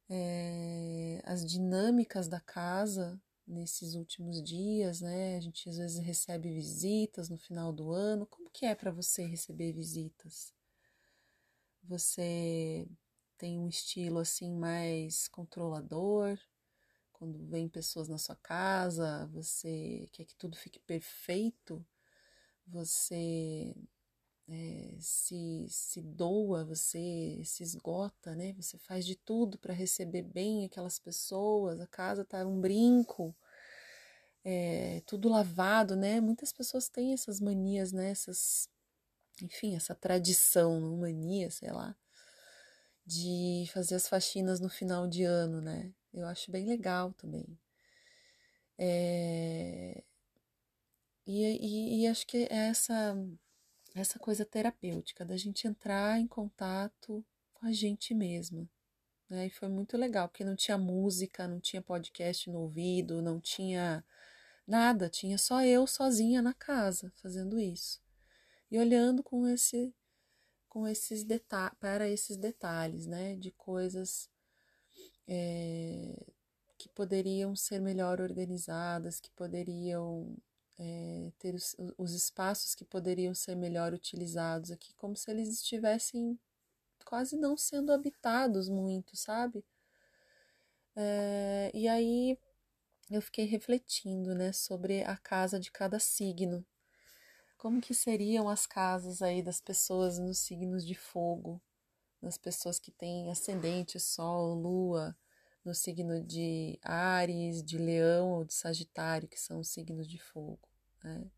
é, 0.09 1.21
as 1.25 1.45
dinâmicas 1.45 2.29
da 2.29 2.41
casa 2.41 3.21
nesses 3.47 3.95
últimos 3.95 4.43
dias, 4.43 5.01
né? 5.01 5.37
A 5.37 5.41
gente 5.41 5.69
às 5.69 5.79
vezes 5.79 5.99
recebe 5.99 6.51
visitas 6.53 7.29
no 7.29 7.39
final 7.39 7.73
do 7.73 7.93
ano. 7.93 8.27
Como 8.27 8.51
que 8.51 8.67
é 8.67 8.75
para 8.75 8.91
você 8.91 9.25
receber 9.27 9.73
visitas? 9.73 10.55
Você 11.85 12.87
tem 13.37 13.59
um 13.59 13.69
estilo 13.69 14.19
assim 14.21 14.55
mais 14.55 15.29
controlador? 15.29 16.39
Quando 17.13 17.39
vem 17.47 17.69
pessoas 17.69 18.09
na 18.09 18.19
sua 18.19 18.37
casa, 18.37 19.27
você 19.33 20.09
quer 20.13 20.25
que 20.25 20.37
tudo 20.37 20.57
fique 20.57 20.81
perfeito? 20.81 21.85
Você 22.67 23.75
é, 24.51 24.97
se, 24.99 25.65
se 25.69 26.03
doa, 26.03 26.65
você 26.65 27.41
se 27.45 27.63
esgota, 27.63 28.35
né? 28.35 28.53
Você 28.55 28.77
faz 28.79 29.07
de 29.07 29.15
tudo 29.15 29.57
para 29.59 29.73
receber 29.73 30.23
bem 30.23 30.65
aquelas 30.65 30.99
pessoas, 30.99 31.81
a 31.81 31.87
casa 31.87 32.25
tá 32.25 32.45
um 32.45 32.61
brinco, 32.61 33.35
é, 34.45 35.03
tudo 35.07 35.29
lavado, 35.29 35.95
né? 35.95 36.21
Muitas 36.21 36.53
pessoas 36.53 36.89
têm 36.89 37.13
essas 37.13 37.41
manias, 37.41 37.93
né? 37.93 38.11
Essas, 38.11 38.69
enfim, 39.43 39.77
essa 39.77 39.95
tradição, 39.95 40.81
mania, 40.97 41.51
sei 41.51 41.71
lá, 41.73 41.97
de 43.07 43.67
fazer 43.73 43.95
as 43.95 44.09
faxinas 44.09 44.61
no 44.61 44.69
final 44.69 45.07
de 45.07 45.23
ano, 45.25 45.61
né? 45.61 45.93
Eu 46.13 46.27
acho 46.27 46.51
bem 46.51 46.67
legal 46.67 47.13
também. 47.13 47.57
É, 48.77 50.03
e, 51.27 51.45
e, 51.45 52.03
e 52.03 52.07
acho 52.09 52.27
que 52.27 52.39
é 52.51 52.69
essa 52.69 53.15
essa 53.95 54.19
coisa 54.19 54.45
terapêutica 54.45 55.25
da 55.25 55.37
gente 55.37 55.67
entrar 55.67 56.21
em 56.21 56.27
contato 56.27 57.25
com 57.53 57.67
a 57.67 57.73
gente 57.73 58.15
mesma. 58.15 58.69
Né? 59.29 59.47
E 59.47 59.51
foi 59.51 59.69
muito 59.69 59.97
legal, 59.97 60.29
porque 60.29 60.45
não 60.45 60.57
tinha 60.57 60.79
música, 60.79 61.47
não 61.47 61.61
tinha 61.61 61.83
podcast 61.83 62.51
no 62.51 62.61
ouvido, 62.61 63.23
não 63.23 63.41
tinha 63.41 64.05
nada, 64.67 65.09
tinha 65.09 65.39
só 65.39 65.63
eu 65.65 65.87
sozinha 65.87 66.43
na 66.43 66.55
casa 66.55 67.13
fazendo 67.17 67.59
isso. 67.59 68.01
E 68.71 68.79
olhando 68.79 69.23
com 69.23 69.47
esse 69.47 69.95
com 70.69 70.87
esses 70.87 71.27
para 71.81 72.09
esses 72.09 72.37
detalhes, 72.37 73.05
né, 73.05 73.35
de 73.35 73.51
coisas 73.51 74.31
é, 75.27 76.15
que 76.79 76.89
poderiam 76.89 77.57
ser 77.57 77.81
melhor 77.81 78.21
organizadas, 78.21 79.19
que 79.19 79.31
poderiam 79.33 80.37
é, 80.81 81.31
ter 81.39 81.55
os, 81.55 81.77
os 81.99 82.15
espaços 82.15 82.75
que 82.75 82.87
poderiam 82.87 83.35
ser 83.35 83.55
melhor 83.55 83.93
utilizados 83.93 84.71
aqui, 84.71 84.95
como 84.95 85.15
se 85.15 85.31
eles 85.31 85.49
estivessem 85.51 86.41
quase 87.05 87.37
não 87.37 87.57
sendo 87.57 87.93
habitados 87.93 88.69
muito, 88.71 89.15
sabe? 89.17 89.63
É, 90.97 91.71
e 91.75 91.87
aí 91.87 92.39
eu 93.11 93.21
fiquei 93.21 93.45
refletindo, 93.45 94.35
né, 94.35 94.53
sobre 94.53 95.03
a 95.05 95.17
casa 95.19 95.61
de 95.61 95.71
cada 95.71 95.99
signo. 95.99 96.65
Como 97.59 97.81
que 97.81 97.93
seriam 97.93 98.49
as 98.49 98.67
casas 98.67 99.21
aí 99.21 99.43
das 99.43 99.61
pessoas 99.61 100.19
nos 100.19 100.39
signos 100.39 100.87
de 100.87 100.95
fogo, 100.95 101.61
das 102.23 102.39
pessoas 102.39 102.79
que 102.79 102.91
têm 102.91 103.31
ascendente, 103.31 104.01
sol, 104.01 104.55
lua, 104.55 105.15
no 105.63 105.75
signo 105.75 106.23
de 106.23 106.79
Ares, 106.83 107.63
de 107.63 107.77
Leão 107.77 108.31
ou 108.33 108.45
de 108.45 108.55
Sagitário, 108.55 109.29
que 109.29 109.39
são 109.39 109.61
os 109.61 109.69
signos 109.69 110.09
de 110.09 110.19
fogo. 110.19 110.70
Né? 111.03 111.31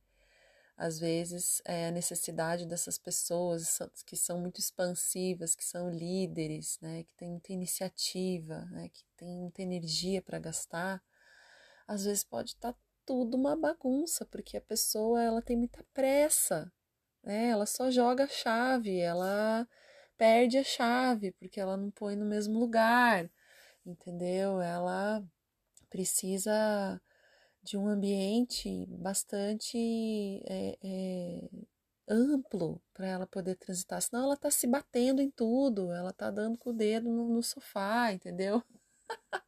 Às 0.77 0.98
vezes, 0.98 1.62
é 1.64 1.88
a 1.88 1.90
necessidade 1.90 2.66
dessas 2.66 2.98
pessoas 2.98 3.79
que 4.07 4.16
são 4.16 4.40
muito 4.40 4.59
expansivas, 4.59 5.55
que 5.55 5.64
são 5.64 5.90
líderes, 5.90 6.79
né? 6.81 7.05
que 7.05 7.14
têm 7.14 7.31
muita 7.31 7.53
iniciativa, 7.53 8.64
né? 8.66 8.88
que 8.88 9.05
têm 9.16 9.38
muita 9.38 9.62
energia 9.62 10.22
para 10.22 10.38
gastar, 10.38 11.03
às 11.87 12.05
vezes 12.05 12.25
pode 12.25 12.51
estar 12.51 12.72
tá 12.72 12.79
tudo 13.05 13.37
uma 13.37 13.57
bagunça, 13.57 14.25
porque 14.27 14.57
a 14.57 14.61
pessoa 14.61 15.22
ela 15.22 15.42
tem 15.42 15.57
muita 15.57 15.85
pressa, 15.92 16.72
né? 17.22 17.48
ela 17.48 17.66
só 17.66 17.90
joga 17.90 18.25
a 18.25 18.29
chave, 18.29 18.98
ela 18.98 19.68
perde 20.16 20.59
a 20.59 20.64
chave, 20.64 21.33
porque 21.33 21.61
ela 21.61 21.77
não 21.77 21.90
põe 21.90 22.16
no 22.16 22.25
mesmo 22.25 22.59
lugar 22.59 23.31
entendeu? 23.87 24.61
Ela 24.61 25.22
precisa 25.90 27.01
de 27.62 27.77
um 27.77 27.87
ambiente 27.87 28.87
bastante 28.87 29.79
é, 30.46 30.79
é, 30.83 31.48
amplo 32.09 32.83
para 32.92 33.07
ela 33.07 33.27
poder 33.27 33.57
transitar, 33.57 34.03
senão 34.03 34.25
ela 34.25 34.35
está 34.35 34.51
se 34.51 34.66
batendo 34.66 35.22
em 35.22 35.31
tudo, 35.31 35.92
ela 35.92 36.11
está 36.11 36.31
dando 36.31 36.59
com 36.59 36.70
o 36.70 36.75
dedo 36.75 37.09
no, 37.11 37.29
no 37.29 37.42
sofá, 37.42 38.12
entendeu? 38.12 38.62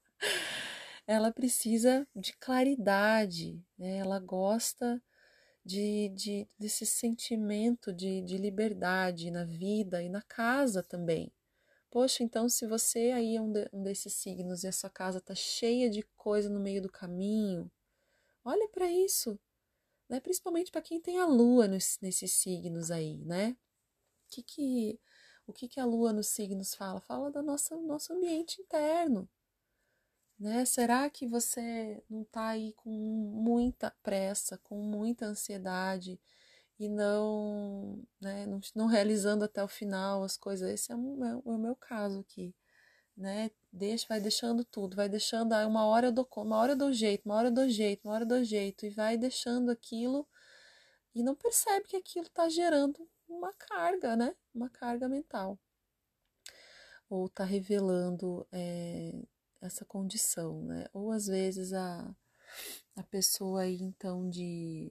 ela 1.06 1.32
precisa 1.32 2.06
de 2.14 2.32
claridade, 2.34 3.62
né? 3.78 3.98
ela 3.98 4.18
gosta 4.20 5.02
de, 5.64 6.10
de, 6.10 6.48
desse 6.58 6.86
sentimento 6.86 7.92
de, 7.92 8.22
de 8.22 8.36
liberdade 8.36 9.30
na 9.30 9.44
vida 9.44 10.02
e 10.02 10.08
na 10.08 10.22
casa 10.22 10.82
também. 10.82 11.32
Poxa, 11.90 12.22
então 12.22 12.48
se 12.48 12.66
você 12.66 13.12
aí 13.12 13.36
é 13.36 13.40
um, 13.40 13.50
de, 13.50 13.68
um 13.72 13.82
desses 13.82 14.14
signos 14.14 14.64
e 14.64 14.68
a 14.68 14.72
sua 14.72 14.90
casa 14.90 15.20
tá 15.20 15.34
cheia 15.34 15.88
de 15.88 16.02
coisa 16.16 16.50
no 16.50 16.60
meio 16.60 16.82
do 16.82 16.90
caminho, 16.90 17.70
olha 18.44 18.68
para 18.68 18.90
isso, 18.90 19.38
né? 20.08 20.20
Principalmente 20.20 20.70
para 20.70 20.82
quem 20.82 21.00
tem 21.00 21.20
a 21.20 21.26
lua 21.26 21.68
nos, 21.68 21.98
nesses 22.02 22.32
signos 22.34 22.90
aí, 22.90 23.16
né? 23.24 23.56
Que 24.28 24.42
que, 24.42 25.00
o 25.46 25.52
que 25.52 25.68
que 25.68 25.80
a 25.80 25.84
lua 25.84 26.12
nos 26.12 26.28
signos 26.28 26.74
fala? 26.74 27.00
Fala 27.00 27.30
do 27.30 27.42
nosso, 27.42 27.76
nosso 27.82 28.12
ambiente 28.12 28.60
interno, 28.62 29.28
né? 30.38 30.64
Será 30.64 31.08
que 31.10 31.26
você 31.26 32.02
não 32.08 32.24
tá 32.24 32.48
aí 32.48 32.72
com 32.74 32.90
muita 32.90 33.90
pressa, 34.02 34.58
com 34.58 34.76
muita 34.82 35.26
ansiedade? 35.26 36.20
e 36.78 36.88
não, 36.88 38.02
né, 38.20 38.46
não, 38.46 38.60
não, 38.74 38.86
realizando 38.86 39.44
até 39.44 39.62
o 39.62 39.68
final 39.68 40.22
as 40.22 40.36
coisas. 40.36 40.68
Esse 40.70 40.92
é 40.92 40.96
o 40.96 40.98
meu, 40.98 41.42
é 41.46 41.50
o 41.50 41.58
meu 41.58 41.76
caso 41.76 42.20
aqui, 42.20 42.54
né? 43.16 43.50
Deixa, 43.72 44.06
vai 44.08 44.20
deixando 44.20 44.64
tudo, 44.64 44.96
vai 44.96 45.08
deixando, 45.08 45.52
ah, 45.52 45.66
uma 45.66 45.86
hora 45.86 46.08
eu 46.08 46.12
dou 46.12 46.28
uma 46.36 46.58
hora 46.58 46.72
eu 46.72 46.76
dou 46.76 46.92
jeito, 46.92 47.24
uma 47.26 47.36
hora 47.36 47.48
eu 47.48 47.52
dou 47.52 47.68
jeito, 47.68 48.04
uma 48.04 48.14
hora 48.14 48.24
eu 48.24 48.28
dou 48.28 48.44
jeito, 48.44 48.86
e 48.86 48.90
vai 48.90 49.16
deixando 49.16 49.70
aquilo 49.70 50.26
e 51.14 51.22
não 51.22 51.34
percebe 51.34 51.86
que 51.86 51.96
aquilo 51.96 52.26
está 52.26 52.48
gerando 52.48 53.08
uma 53.28 53.52
carga, 53.54 54.16
né? 54.16 54.34
Uma 54.54 54.68
carga 54.68 55.08
mental. 55.08 55.58
Ou 57.08 57.26
está 57.26 57.44
revelando 57.44 58.46
é, 58.52 59.22
essa 59.60 59.84
condição, 59.84 60.62
né? 60.64 60.86
Ou 60.92 61.12
às 61.12 61.26
vezes 61.26 61.72
a, 61.72 62.14
a 62.96 63.02
pessoa 63.04 63.62
aí, 63.62 63.80
então, 63.82 64.28
de 64.28 64.90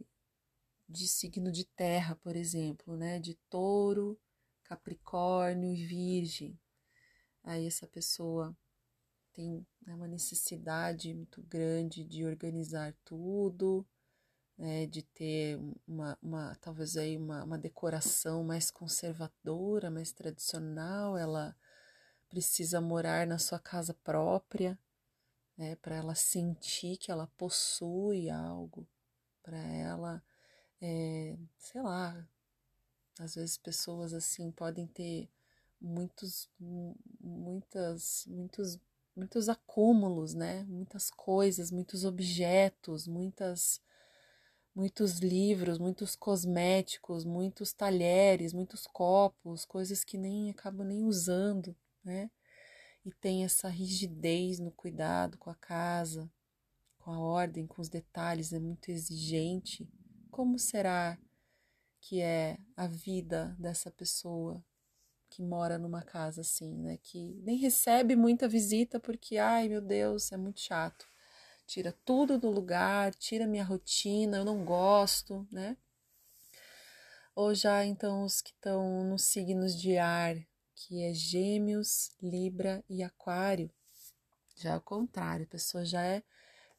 de 0.88 1.08
signo 1.08 1.52
de 1.52 1.66
terra, 1.66 2.16
por 2.16 2.36
exemplo, 2.36 2.96
né? 2.96 3.20
De 3.20 3.36
touro, 3.50 4.20
capricórnio 4.64 5.74
e 5.74 5.86
virgem. 5.86 6.60
Aí 7.44 7.68
essa 7.68 7.86
pessoa 7.88 8.56
tem 9.34 9.66
né, 9.86 9.94
uma 9.94 10.08
necessidade 10.08 11.14
muito 11.14 11.42
grande 11.44 12.04
de 12.04 12.24
organizar 12.24 12.94
tudo, 13.04 13.86
né, 14.58 14.86
de 14.86 15.02
ter 15.02 15.60
uma, 15.88 16.18
uma 16.22 16.56
talvez 16.62 16.96
aí 16.96 17.18
uma, 17.18 17.44
uma 17.44 17.58
decoração 17.58 18.44
mais 18.44 18.72
conservadora, 18.72 19.92
mais 19.92 20.12
tradicional. 20.12 21.18
Ela 21.18 21.56
precisa 22.30 22.80
morar 22.80 23.28
na 23.28 23.38
sua 23.38 23.60
casa 23.60 23.94
própria, 23.94 24.78
né, 25.58 25.76
para 25.78 25.96
ela 25.96 26.16
sentir 26.16 26.98
que 26.98 27.12
ela 27.12 27.28
possui 27.38 28.30
algo, 28.30 28.88
para 29.42 29.58
ela 29.58 30.24
é, 30.82 31.38
sei 31.58 31.82
lá, 31.82 32.28
às 33.20 33.36
vezes 33.36 33.58
pessoas 33.58 34.14
assim 34.14 34.52
podem 34.52 34.86
ter 34.88 35.30
muitos, 35.84 36.50
muitas, 37.20 38.26
muitos, 38.28 38.80
muitos 39.16 39.50
acúmulos, 39.50 40.34
né? 40.34 40.64
Muitas 40.64 41.10
coisas, 41.10 41.70
muitos 41.70 42.06
objetos, 42.06 43.06
muitas, 43.06 43.82
muitos 44.74 45.20
livros, 45.20 45.78
muitos 45.78 46.16
cosméticos, 46.16 47.26
muitos 47.26 47.74
talheres, 47.74 48.54
muitos 48.54 48.88
copos, 48.88 49.66
coisas 49.66 50.04
que 50.04 50.18
nem 50.18 50.50
acabam 50.50 50.88
nem 50.88 51.04
usando, 51.04 51.76
né? 52.04 52.32
E 53.06 53.12
tem 53.12 53.44
essa 53.44 53.68
rigidez 53.68 54.60
no 54.60 54.72
cuidado 54.72 55.38
com 55.38 55.50
a 55.50 55.56
casa, 55.56 56.32
com 56.98 57.12
a 57.12 57.20
ordem, 57.20 57.68
com 57.68 57.82
os 57.82 57.90
detalhes, 57.90 58.54
é 58.54 58.60
muito 58.60 58.90
exigente 58.90 59.86
como 60.32 60.58
será 60.58 61.18
que 62.00 62.22
é 62.22 62.58
a 62.76 62.88
vida 62.88 63.56
dessa 63.60 63.92
pessoa 63.92 64.64
que 65.34 65.42
mora 65.42 65.80
numa 65.80 66.04
casa 66.04 66.42
assim, 66.42 66.76
né? 66.78 67.00
Que 67.02 67.42
nem 67.44 67.58
recebe 67.58 68.16
muita 68.16 68.48
visita 68.48 69.00
porque, 69.00 69.38
ai 69.38 69.68
meu 69.68 69.82
Deus, 69.82 70.32
é 70.32 70.38
muito 70.38 70.60
chato. 70.60 71.08
Tira 71.66 71.92
tudo 72.06 72.38
do 72.38 72.52
lugar, 72.52 73.16
tira 73.16 73.48
minha 73.48 73.64
rotina, 73.64 74.38
eu 74.38 74.46
não 74.46 74.64
gosto, 74.64 75.48
né? 75.52 75.76
Ou 77.36 77.56
já 77.56 77.84
então 77.84 78.24
os 78.24 78.42
que 78.42 78.52
estão 78.52 79.04
nos 79.06 79.24
signos 79.24 79.76
de 79.76 79.98
ar, 79.98 80.36
que 80.76 81.02
é 81.02 81.14
Gêmeos, 81.14 82.12
Libra 82.22 82.84
e 82.88 83.02
Aquário. 83.02 83.72
Já 84.56 84.74
é 84.74 84.78
o 84.78 84.82
contrário, 84.82 85.46
a 85.46 85.50
pessoa 85.50 85.84
já 85.84 86.04
é 86.04 86.22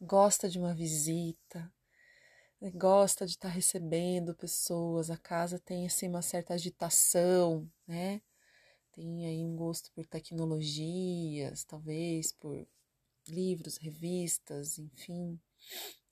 gosta 0.01 0.49
de 0.49 0.61
uma 0.61 0.73
visita, 0.73 1.73
gosta 2.73 3.27
de 3.27 3.33
estar 3.33 3.49
tá 3.49 3.55
recebendo 3.55 4.33
pessoas, 4.33 5.11
a 5.11 5.17
casa 5.17 5.59
tem 5.59 5.87
assim 5.87 6.09
uma 6.09 6.23
certa 6.23 6.55
agitação, 6.55 7.69
né? 7.85 8.23
Tem 8.95 9.27
aí 9.27 9.45
um 9.45 9.57
gosto 9.57 9.91
por 9.93 10.07
tecnologias, 10.07 11.65
talvez 11.65 12.33
por 12.33 12.65
livros, 13.27 13.77
revistas, 13.77 14.79
enfim, 14.79 15.41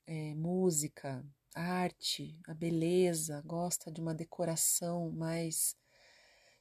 é, 0.06 0.34
música, 0.34 1.24
arte, 1.54 2.40
a 2.46 2.54
beleza, 2.54 3.40
gosta 3.46 3.90
de 3.90 4.00
uma 4.00 4.14
decoração 4.14 5.10
mais 5.12 5.76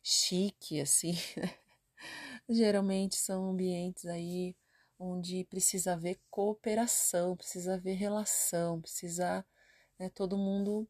chique, 0.04 0.80
assim. 0.80 1.14
Geralmente 2.48 3.16
são 3.16 3.50
ambientes 3.50 4.06
aí 4.06 4.56
onde 5.00 5.44
precisa 5.46 5.94
haver 5.94 6.20
cooperação, 6.30 7.36
precisa 7.36 7.74
haver 7.74 7.96
relação, 7.96 8.80
precisa 8.80 9.44
né, 9.98 10.10
todo 10.10 10.38
mundo 10.38 10.88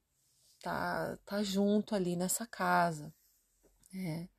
tá, 0.61 1.17
tá 1.25 1.41
junto 1.41 1.95
ali 1.95 2.15
nessa 2.17 2.45
casa. 2.45 3.13
Né? 3.93 4.29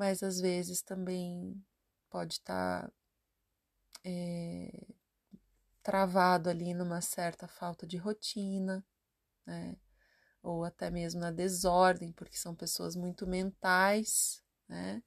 Mas 0.00 0.22
às 0.22 0.40
vezes 0.40 0.80
também 0.80 1.62
pode 2.08 2.36
estar 2.36 2.88
tá, 2.88 2.92
é, 4.02 4.86
travado 5.82 6.48
ali 6.48 6.72
numa 6.72 7.02
certa 7.02 7.46
falta 7.46 7.86
de 7.86 7.98
rotina, 7.98 8.82
né? 9.44 9.76
ou 10.42 10.64
até 10.64 10.90
mesmo 10.90 11.20
na 11.20 11.30
desordem, 11.30 12.12
porque 12.12 12.38
são 12.38 12.54
pessoas 12.54 12.96
muito 12.96 13.26
mentais, 13.26 14.42
né? 14.66 15.02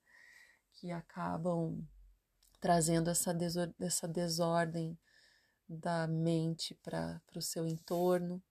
Que 0.74 0.92
acabam 0.92 1.84
trazendo 2.60 3.10
essa, 3.10 3.34
desor 3.34 3.74
essa 3.80 4.08
desordem 4.08 4.96
da 5.68 6.06
mente 6.06 6.76
para 6.84 7.20
o 7.36 7.42
seu 7.42 7.66
entorno. 7.66 8.44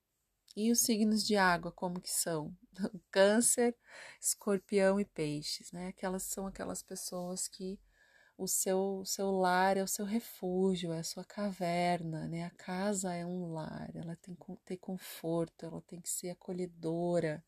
E 0.55 0.71
os 0.71 0.81
signos 0.81 1.25
de 1.25 1.35
água, 1.35 1.71
como 1.71 1.99
que 1.99 2.11
são? 2.11 2.55
Câncer, 3.11 3.75
escorpião 4.21 4.99
e 4.99 5.05
peixes, 5.05 5.71
né? 5.71 5.87
Aquelas 5.87 6.23
são 6.23 6.45
aquelas 6.45 6.83
pessoas 6.83 7.47
que 7.47 7.79
o 8.37 8.47
seu, 8.47 9.03
seu 9.05 9.31
lar 9.31 9.77
é 9.77 9.83
o 9.83 9.87
seu 9.87 10.05
refúgio, 10.05 10.91
é 10.93 10.99
a 10.99 11.03
sua 11.03 11.25
caverna, 11.25 12.27
né? 12.27 12.43
A 12.45 12.51
casa 12.51 13.13
é 13.13 13.25
um 13.25 13.51
lar, 13.53 13.91
ela 13.95 14.15
tem 14.17 14.35
que 14.35 14.57
ter 14.65 14.77
conforto, 14.77 15.65
ela 15.65 15.81
tem 15.81 15.99
que 16.01 16.09
ser 16.09 16.29
acolhedora, 16.31 17.43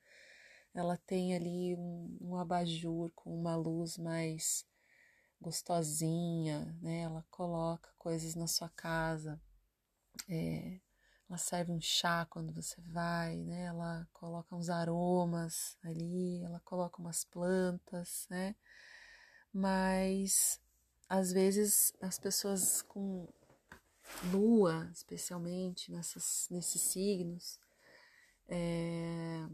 ela 0.73 0.97
tem 0.97 1.35
ali 1.35 1.75
um, 1.75 2.17
um 2.21 2.35
abajur 2.37 3.11
com 3.15 3.33
uma 3.35 3.55
luz 3.55 3.97
mais 3.97 4.65
gostosinha, 5.41 6.75
né? 6.81 7.01
Ela 7.01 7.25
coloca 7.29 7.89
coisas 7.97 8.35
na 8.35 8.47
sua 8.47 8.69
casa, 8.69 9.39
é, 10.29 10.79
ela 11.29 11.37
serve 11.37 11.71
um 11.71 11.81
chá 11.81 12.25
quando 12.29 12.53
você 12.53 12.79
vai, 12.81 13.37
né? 13.37 13.65
Ela 13.65 14.07
coloca 14.13 14.55
uns 14.55 14.69
aromas 14.69 15.77
ali, 15.83 16.43
ela 16.43 16.59
coloca 16.61 17.01
umas 17.01 17.23
plantas, 17.23 18.27
né? 18.29 18.55
Mas 19.53 20.59
às 21.09 21.31
vezes 21.31 21.93
as 22.01 22.19
pessoas 22.19 22.81
com 22.83 23.27
lua, 24.31 24.89
especialmente 24.93 25.91
nessas, 25.91 26.47
nesses 26.51 26.81
signos, 26.81 27.59
é, 28.47 29.47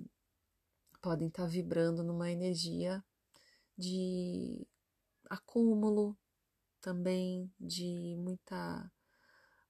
podem 1.02 1.28
estar 1.30 1.44
tá 1.44 1.50
vibrando 1.50 2.04
numa 2.04 2.30
energia 2.30 3.04
de 3.78 4.68
acúmulo 5.30 6.18
também, 6.82 7.52
de 7.60 8.16
muita 8.18 8.92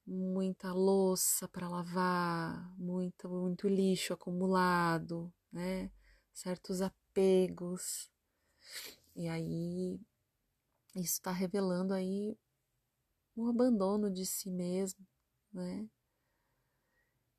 muita 0.06 0.72
louça 0.72 1.48
para 1.48 1.68
lavar, 1.68 2.74
muito, 2.78 3.28
muito 3.28 3.68
lixo 3.68 4.12
acumulado, 4.12 5.32
né? 5.52 5.90
Certos 6.32 6.80
apegos. 6.82 8.10
E 9.14 9.28
aí 9.28 10.00
isso 10.94 11.14
está 11.14 11.30
revelando 11.30 11.94
aí 11.94 12.36
um 13.36 13.46
abandono 13.48 14.10
de 14.10 14.26
si 14.26 14.50
mesmo, 14.50 15.06
né? 15.52 15.88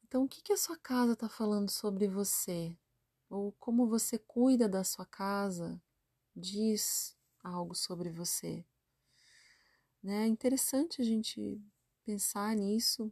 Então, 0.04 0.26
o 0.26 0.28
que, 0.28 0.43
que 0.43 0.54
a 0.54 0.58
sua 0.58 0.78
casa 0.78 1.13
está 1.13 1.28
falando 1.28 1.71
sobre 1.71 2.08
você? 2.08 2.78
Ou 3.30 3.52
como 3.54 3.88
você 3.88 4.19
cuida 4.19 4.69
da 4.69 4.84
sua 4.84 5.06
casa 5.06 5.82
diz 6.36 7.17
algo 7.43 7.76
sobre 7.76 8.10
você. 8.10 8.65
Né? 10.02 10.26
É 10.26 10.28
interessante 10.28 11.02
a 11.02 11.06
gente 11.06 11.60
pensar 12.06 12.56
nisso 12.56 13.12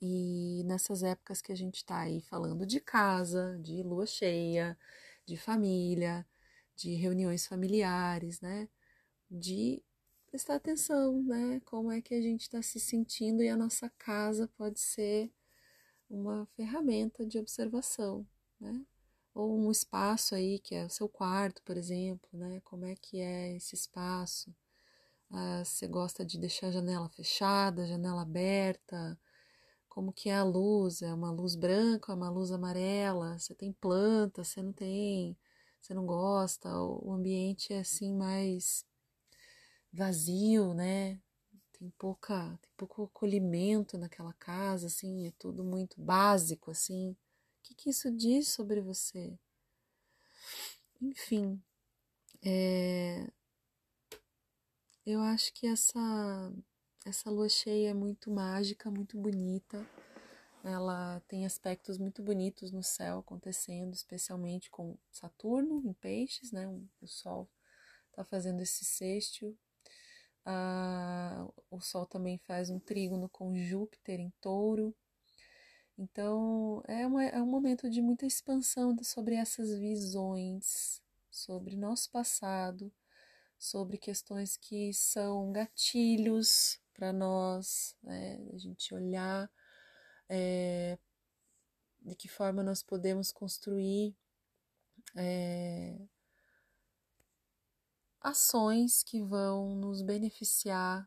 e 0.00 0.62
nessas 0.66 1.02
épocas 1.02 1.42
que 1.42 1.52
a 1.52 1.54
gente 1.56 1.76
está 1.76 2.00
aí 2.00 2.20
falando 2.22 2.66
de 2.66 2.80
casa, 2.80 3.58
de 3.62 3.82
lua 3.82 4.06
cheia, 4.06 4.78
de 5.26 5.36
família, 5.36 6.26
de 6.76 6.94
reuniões 6.94 7.46
familiares, 7.46 8.40
né? 8.40 8.68
De 9.30 9.82
prestar 10.26 10.56
atenção, 10.56 11.22
né? 11.24 11.60
Como 11.64 11.92
é 11.92 12.00
que 12.00 12.14
a 12.14 12.22
gente 12.22 12.42
está 12.42 12.62
se 12.62 12.80
sentindo 12.80 13.42
e 13.42 13.48
a 13.48 13.56
nossa 13.56 13.90
casa 13.98 14.48
pode 14.56 14.80
ser 14.80 15.32
uma 16.10 16.46
ferramenta 16.56 17.26
de 17.26 17.38
observação, 17.38 18.26
né? 18.60 18.84
Ou 19.34 19.58
um 19.58 19.70
espaço 19.70 20.34
aí 20.34 20.58
que 20.58 20.74
é 20.74 20.84
o 20.86 20.90
seu 20.90 21.08
quarto, 21.08 21.62
por 21.62 21.76
exemplo, 21.76 22.28
né? 22.32 22.60
Como 22.64 22.84
é 22.86 22.96
que 22.96 23.20
é 23.20 23.56
esse 23.56 23.74
espaço? 23.74 24.54
Ah, 25.32 25.62
você 25.64 25.86
gosta 25.86 26.24
de 26.24 26.38
deixar 26.38 26.68
a 26.68 26.72
janela 26.72 27.08
fechada, 27.08 27.86
janela 27.86 28.22
aberta? 28.22 29.18
Como 29.88 30.12
que 30.12 30.28
é 30.30 30.36
a 30.36 30.44
luz? 30.44 31.02
É 31.02 31.12
uma 31.14 31.30
luz 31.30 31.56
branca, 31.56 32.12
é 32.12 32.14
uma 32.16 32.30
luz 32.30 32.50
amarela? 32.52 33.38
Você 33.38 33.54
tem 33.54 33.72
planta? 33.72 34.44
Você 34.44 34.62
não 34.62 34.72
tem? 34.72 35.36
Você 35.80 35.94
não 35.94 36.06
gosta? 36.06 36.68
O 36.80 37.12
ambiente 37.12 37.72
é 37.72 37.80
assim 37.80 38.14
mais 38.14 38.84
vazio, 39.92 40.74
né? 40.74 41.20
Tem 41.72 41.90
pouca, 41.98 42.58
tem 42.60 42.70
pouco 42.76 43.04
acolhimento 43.04 43.96
naquela 43.98 44.32
casa, 44.34 44.86
assim, 44.86 45.26
é 45.26 45.32
tudo 45.38 45.64
muito 45.64 46.00
básico, 46.00 46.70
assim. 46.70 47.12
O 47.12 47.16
que, 47.62 47.74
que 47.74 47.90
isso 47.90 48.10
diz 48.14 48.48
sobre 48.48 48.80
você? 48.80 49.38
Enfim, 51.00 51.60
é, 52.42 53.26
eu 55.10 55.20
acho 55.20 55.52
que 55.52 55.66
essa 55.66 55.98
essa 57.04 57.30
lua 57.30 57.48
cheia 57.48 57.90
é 57.90 57.94
muito 57.94 58.30
mágica, 58.30 58.90
muito 58.90 59.16
bonita. 59.18 59.84
Ela 60.62 61.20
tem 61.26 61.46
aspectos 61.46 61.96
muito 61.98 62.22
bonitos 62.22 62.70
no 62.70 62.82
céu 62.82 63.20
acontecendo, 63.20 63.94
especialmente 63.94 64.70
com 64.70 64.98
Saturno 65.10 65.82
em 65.84 65.94
Peixes, 65.94 66.52
né? 66.52 66.68
O 67.00 67.06
Sol 67.06 67.48
está 68.10 68.22
fazendo 68.24 68.60
esse 68.60 68.84
sexto. 68.84 69.56
Ah, 70.44 71.48
o 71.70 71.80
Sol 71.80 72.06
também 72.06 72.38
faz 72.38 72.70
um 72.70 72.78
trígono 72.78 73.28
com 73.28 73.56
Júpiter 73.56 74.20
em 74.20 74.30
Touro. 74.40 74.94
Então 75.98 76.82
é, 76.86 77.06
uma, 77.06 77.24
é 77.24 77.42
um 77.42 77.46
momento 77.46 77.88
de 77.90 78.02
muita 78.02 78.26
expansão 78.26 78.96
sobre 79.02 79.34
essas 79.34 79.78
visões, 79.78 81.02
sobre 81.30 81.76
nosso 81.76 82.10
passado, 82.10 82.92
sobre 83.60 83.98
questões 83.98 84.56
que 84.56 84.90
são 84.94 85.52
gatilhos 85.52 86.80
para 86.94 87.12
nós, 87.12 87.94
né? 88.02 88.38
A 88.54 88.56
gente 88.56 88.94
olhar 88.94 89.50
é, 90.30 90.98
de 92.00 92.14
que 92.14 92.26
forma 92.26 92.62
nós 92.62 92.82
podemos 92.82 93.30
construir 93.30 94.16
é, 95.14 96.00
ações 98.18 99.02
que 99.02 99.22
vão 99.22 99.74
nos 99.76 100.00
beneficiar 100.00 101.06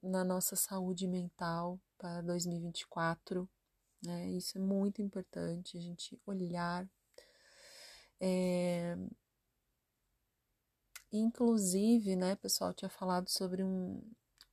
na 0.00 0.22
nossa 0.22 0.54
saúde 0.54 1.08
mental 1.08 1.80
para 1.98 2.20
2024. 2.22 3.48
Né? 4.04 4.30
Isso 4.30 4.56
é 4.56 4.60
muito 4.60 5.02
importante, 5.02 5.76
a 5.76 5.80
gente 5.80 6.16
olhar. 6.24 6.88
É, 8.20 8.96
Inclusive, 11.12 12.14
né, 12.14 12.36
pessoal, 12.36 12.72
tinha 12.72 12.88
falado 12.88 13.28
sobre 13.28 13.64
um, 13.64 14.00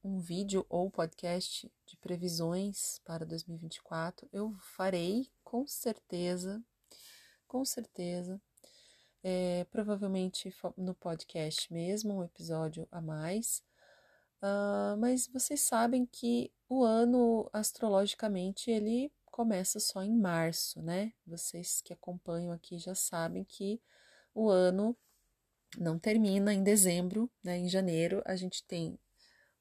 um 0.04 0.20
vídeo 0.20 0.66
ou 0.70 0.90
podcast 0.90 1.72
de 1.86 1.98
previsões 1.98 3.00
para 3.06 3.26
2024. 3.26 4.28
Eu 4.34 4.56
farei, 4.76 5.30
com 5.44 5.68
certeza, 5.68 6.64
com 7.48 7.64
certeza. 7.64 8.42
É, 9.24 9.66
provavelmente 9.66 10.54
no 10.76 10.96
podcast 10.96 11.72
mesmo, 11.72 12.16
um 12.16 12.24
episódio 12.24 12.88
a 12.92 13.02
mais. 13.02 13.64
Uh, 14.42 14.98
mas 14.98 15.28
vocês 15.28 15.62
sabem 15.62 16.06
que 16.06 16.52
o 16.70 16.84
ano 16.84 17.50
astrologicamente 17.52 18.70
ele 18.70 19.12
começa 19.26 19.80
só 19.80 20.04
em 20.04 20.16
março, 20.16 20.82
né? 20.82 21.14
Vocês 21.26 21.82
que 21.82 21.94
acompanham 21.94 22.52
aqui 22.52 22.78
já 22.78 22.96
sabem 22.96 23.44
que 23.44 23.82
o 24.34 24.50
ano 24.50 24.96
não 25.76 26.00
termina 26.00 26.54
em 26.54 26.64
dezembro, 26.64 27.30
né? 27.44 27.58
Em 27.58 27.68
janeiro 27.68 28.22
a 28.26 28.36
gente 28.36 28.64
tem 28.64 28.98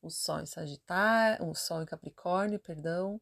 o 0.01 0.11
Sol 0.11 0.41
em 0.41 0.47
Sagitário, 0.47 1.49
o 1.49 1.55
Sol 1.55 1.83
em 1.83 1.87
Capricórnio, 1.87 2.61
perdão. 2.61 3.21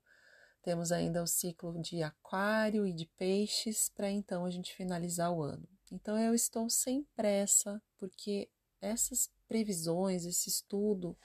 Temos 0.63 0.93
ainda 0.93 1.23
o 1.23 1.27
ciclo 1.27 1.81
de 1.81 2.03
Aquário 2.03 2.87
e 2.87 2.93
de 2.93 3.07
Peixes 3.17 3.91
para 3.95 4.11
então 4.11 4.45
a 4.45 4.51
gente 4.51 4.75
finalizar 4.75 5.33
o 5.33 5.43
ano. 5.43 5.69
Então 5.93 6.19
eu 6.19 6.35
estou 6.35 6.69
sem 6.69 7.05
pressa, 7.15 7.83
porque 7.99 8.49
essas 8.81 9.31
previsões, 9.47 10.25
esse 10.25 10.49
estudo, 10.49 11.17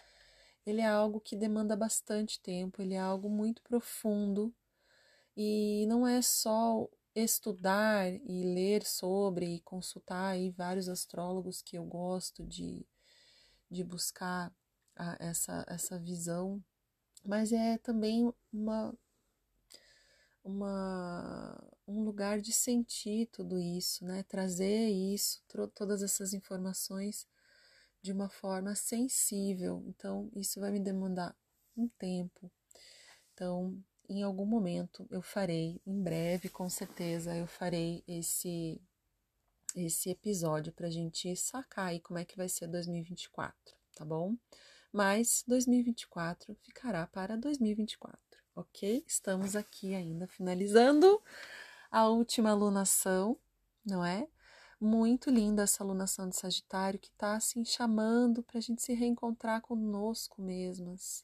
ele 0.66 0.82
é 0.82 0.88
algo 0.88 1.20
que 1.20 1.36
demanda 1.36 1.76
bastante 1.76 2.40
tempo, 2.42 2.82
ele 2.82 2.94
é 2.94 3.00
algo 3.00 3.30
muito 3.30 3.62
profundo 3.64 4.54
e 5.36 5.86
não 5.88 6.06
é 6.06 6.22
só 6.22 6.88
estudar 7.16 8.12
e 8.12 8.44
ler 8.44 8.86
sobre 8.86 9.56
e 9.56 9.62
consultar 9.62 10.32
aí 10.34 10.52
vários 10.52 10.88
astrólogos 10.88 11.62
que 11.62 11.78
eu 11.78 11.84
gosto 11.84 12.46
de, 12.46 12.86
de 13.70 13.84
buscar 13.84 14.54
a, 14.96 15.18
essa, 15.20 15.66
essa 15.68 16.00
visão, 16.00 16.64
mas 17.26 17.52
é 17.52 17.78
também 17.78 18.32
uma, 18.52 18.94
uma, 20.44 21.62
um 21.88 22.04
lugar 22.04 22.42
de 22.42 22.52
sentir 22.52 23.28
tudo 23.32 23.60
isso, 23.60 24.06
né? 24.06 24.24
trazer 24.24 24.90
isso, 24.90 25.44
todas 25.74 26.02
essas 26.02 26.34
informações 26.34 27.28
de 28.02 28.12
uma 28.12 28.30
forma 28.30 28.76
sensível. 28.76 29.84
Então, 29.88 30.30
isso 30.36 30.60
vai 30.60 30.72
me 30.72 30.80
demandar 30.80 31.36
um 31.76 31.88
tempo. 31.88 32.52
Então, 33.34 33.82
em 34.10 34.24
algum 34.24 34.46
momento 34.46 35.08
eu 35.12 35.22
farei, 35.22 35.82
em 35.86 36.02
breve, 36.02 36.50
com 36.50 36.68
certeza, 36.68 37.36
eu 37.36 37.48
farei 37.48 38.04
esse 38.08 38.82
esse 39.76 40.10
episódio 40.10 40.74
para 40.74 40.88
a 40.88 40.92
gente 40.92 41.36
sacar 41.36 41.90
aí 41.90 42.00
como 42.00 42.18
é 42.18 42.26
que 42.26 42.36
vai 42.36 42.50
ser 42.50 42.68
2024, 42.68 43.56
tá 43.96 44.04
bom? 44.04 44.36
Mas 44.92 45.44
2024 45.48 46.56
ficará 46.64 47.06
para 47.06 47.38
2024, 47.38 48.20
ok? 48.56 49.04
Estamos 49.08 49.56
aqui 49.56 49.94
ainda 49.94 50.28
finalizando 50.28 51.22
a 51.92 52.08
última 52.08 52.50
alunação, 52.50 53.38
não 53.86 54.04
é? 54.04 54.28
Muito 54.82 55.30
linda 55.30 55.64
essa 55.64 55.84
alunação 55.84 56.28
de 56.28 56.36
Sagitário 56.36 57.00
que 57.00 57.10
está 57.10 57.36
assim 57.36 57.64
chamando 57.64 58.42
para 58.42 58.58
a 58.58 58.62
gente 58.62 58.82
se 58.82 58.94
reencontrar 58.94 59.62
conosco 59.62 60.42
mesmas, 60.42 61.24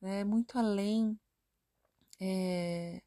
né? 0.00 0.22
Muito 0.24 0.58
além 0.58 1.18
é, 2.20 3.02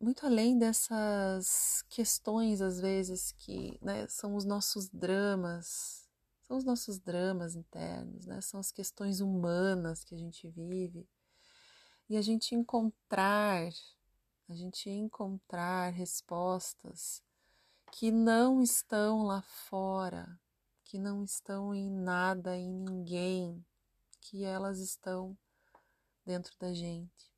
muito 0.00 0.26
além 0.26 0.58
dessas 0.58 1.82
questões, 1.88 2.60
às 2.60 2.80
vezes, 2.80 3.32
que 3.32 3.78
né, 3.82 4.06
são 4.08 4.34
os 4.36 4.44
nossos 4.44 4.88
dramas, 4.90 6.08
são 6.42 6.58
os 6.58 6.64
nossos 6.64 6.98
dramas 6.98 7.54
internos, 7.54 8.26
né? 8.26 8.40
São 8.40 8.60
as 8.60 8.70
questões 8.70 9.20
humanas 9.20 10.04
que 10.04 10.14
a 10.14 10.18
gente 10.18 10.46
vive. 10.48 11.08
E 12.08 12.16
a 12.18 12.22
gente 12.22 12.54
encontrar, 12.54 13.70
a 14.48 14.54
gente 14.54 14.90
encontrar 14.90 15.90
respostas 15.90 17.22
que 17.90 18.10
não 18.10 18.60
estão 18.60 19.22
lá 19.22 19.40
fora, 19.40 20.38
que 20.84 20.98
não 20.98 21.24
estão 21.24 21.74
em 21.74 21.90
nada, 21.90 22.56
em 22.56 22.70
ninguém, 22.70 23.64
que 24.20 24.44
elas 24.44 24.80
estão 24.80 25.36
dentro 26.26 26.52
da 26.58 26.74
gente. 26.74 27.33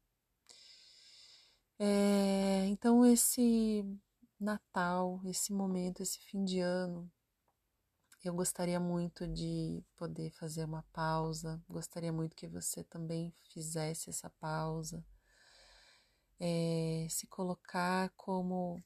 É, 1.78 2.66
então, 2.66 3.04
esse 3.04 3.84
Natal, 4.40 5.20
esse 5.26 5.52
momento, 5.52 6.02
esse 6.02 6.18
fim 6.20 6.44
de 6.44 6.60
ano, 6.60 7.10
eu 8.24 8.34
gostaria 8.34 8.80
muito 8.80 9.26
de 9.28 9.84
poder 9.96 10.30
fazer 10.30 10.64
uma 10.64 10.82
pausa, 10.92 11.62
gostaria 11.68 12.12
muito 12.12 12.34
que 12.34 12.48
você 12.48 12.82
também 12.82 13.32
fizesse 13.52 14.10
essa 14.10 14.30
pausa, 14.30 15.04
é, 16.40 17.06
se 17.10 17.26
colocar 17.26 18.10
como 18.16 18.82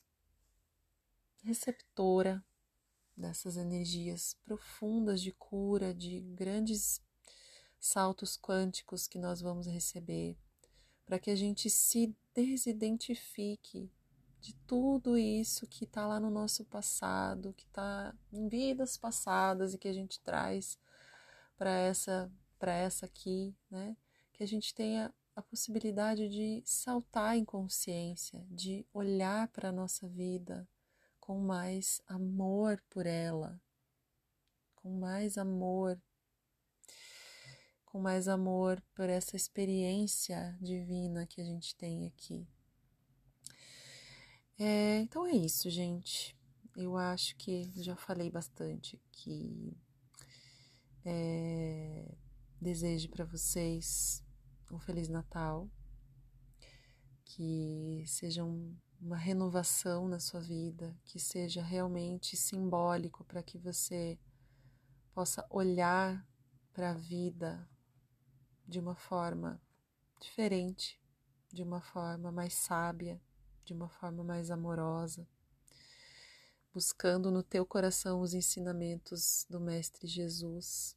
receptora 1.43 2.45
dessas 3.17 3.57
energias 3.57 4.37
profundas 4.45 5.21
de 5.23 5.33
cura, 5.33 5.95
de 5.95 6.21
grandes 6.21 7.01
saltos 7.79 8.37
quânticos 8.37 9.07
que 9.07 9.19
nós 9.19 9.41
vamos 9.41 9.67
receber, 9.67 10.37
para 11.07 11.19
que 11.19 11.31
a 11.31 11.37
gente 11.37 11.71
se 11.71 12.15
desidentifique 12.47 13.91
de 14.41 14.55
tudo 14.67 15.19
isso 15.19 15.67
que 15.67 15.85
está 15.85 16.07
lá 16.07 16.19
no 16.19 16.31
nosso 16.31 16.65
passado, 16.65 17.53
que 17.55 17.65
está 17.65 18.15
em 18.33 18.49
vidas 18.49 18.97
passadas 18.97 19.75
e 19.75 19.79
que 19.79 19.89
a 19.89 19.93
gente 19.93 20.21
traz 20.21 20.79
para 21.57 21.71
essa 21.71 22.31
para 22.59 22.75
essa 22.75 23.07
aqui, 23.07 23.55
né? 23.71 23.97
Que 24.33 24.43
a 24.43 24.47
gente 24.47 24.75
tenha 24.75 25.13
a 25.35 25.43
possibilidade 25.43 26.29
de 26.29 26.63
saltar 26.65 27.37
em 27.37 27.45
consciência, 27.45 28.45
de 28.51 28.87
olhar 28.93 29.49
para 29.49 29.71
a 29.71 29.73
nossa 29.73 30.07
vida 30.07 30.69
com 31.19 31.39
mais 31.39 32.03
amor 32.07 32.83
por 32.91 33.07
ela, 33.07 33.59
com 34.75 34.99
mais 34.99 35.39
amor, 35.39 36.01
com 37.91 38.01
mais 38.01 38.29
amor 38.29 38.81
por 38.95 39.09
essa 39.09 39.35
experiência 39.35 40.57
divina 40.61 41.27
que 41.27 41.41
a 41.41 41.45
gente 41.45 41.75
tem 41.75 42.07
aqui. 42.07 42.47
É, 44.57 44.99
então 45.01 45.27
é 45.27 45.33
isso, 45.33 45.69
gente. 45.69 46.37
Eu 46.77 46.97
acho 46.97 47.35
que 47.37 47.69
já 47.83 47.97
falei 47.97 48.31
bastante 48.31 49.03
que 49.11 49.77
é, 51.05 52.15
desejo 52.61 53.09
para 53.09 53.25
vocês 53.25 54.23
um 54.71 54.79
Feliz 54.79 55.09
Natal, 55.09 55.69
que 57.25 58.05
seja 58.07 58.45
um, 58.45 58.77
uma 59.01 59.17
renovação 59.17 60.07
na 60.07 60.21
sua 60.21 60.41
vida, 60.41 60.97
que 61.05 61.19
seja 61.19 61.61
realmente 61.61 62.37
simbólico 62.37 63.25
para 63.25 63.43
que 63.43 63.59
você 63.59 64.17
possa 65.13 65.45
olhar 65.51 66.25
para 66.73 66.91
a 66.93 66.95
vida 66.95 67.69
de 68.71 68.79
uma 68.79 68.95
forma 68.95 69.61
diferente, 70.21 70.99
de 71.53 71.63
uma 71.63 71.83
forma 71.83 72.31
mais 72.31 72.55
sábia 72.55 73.21
de 73.71 73.75
uma 73.75 73.89
forma 73.89 74.25
mais 74.25 74.51
amorosa, 74.51 75.25
buscando 76.75 77.31
no 77.31 77.41
teu 77.41 77.65
coração 77.65 78.21
os 78.21 78.35
ensinamentos 78.35 79.47
do 79.49 79.61
Mestre 79.61 80.09
Jesus, 80.09 80.97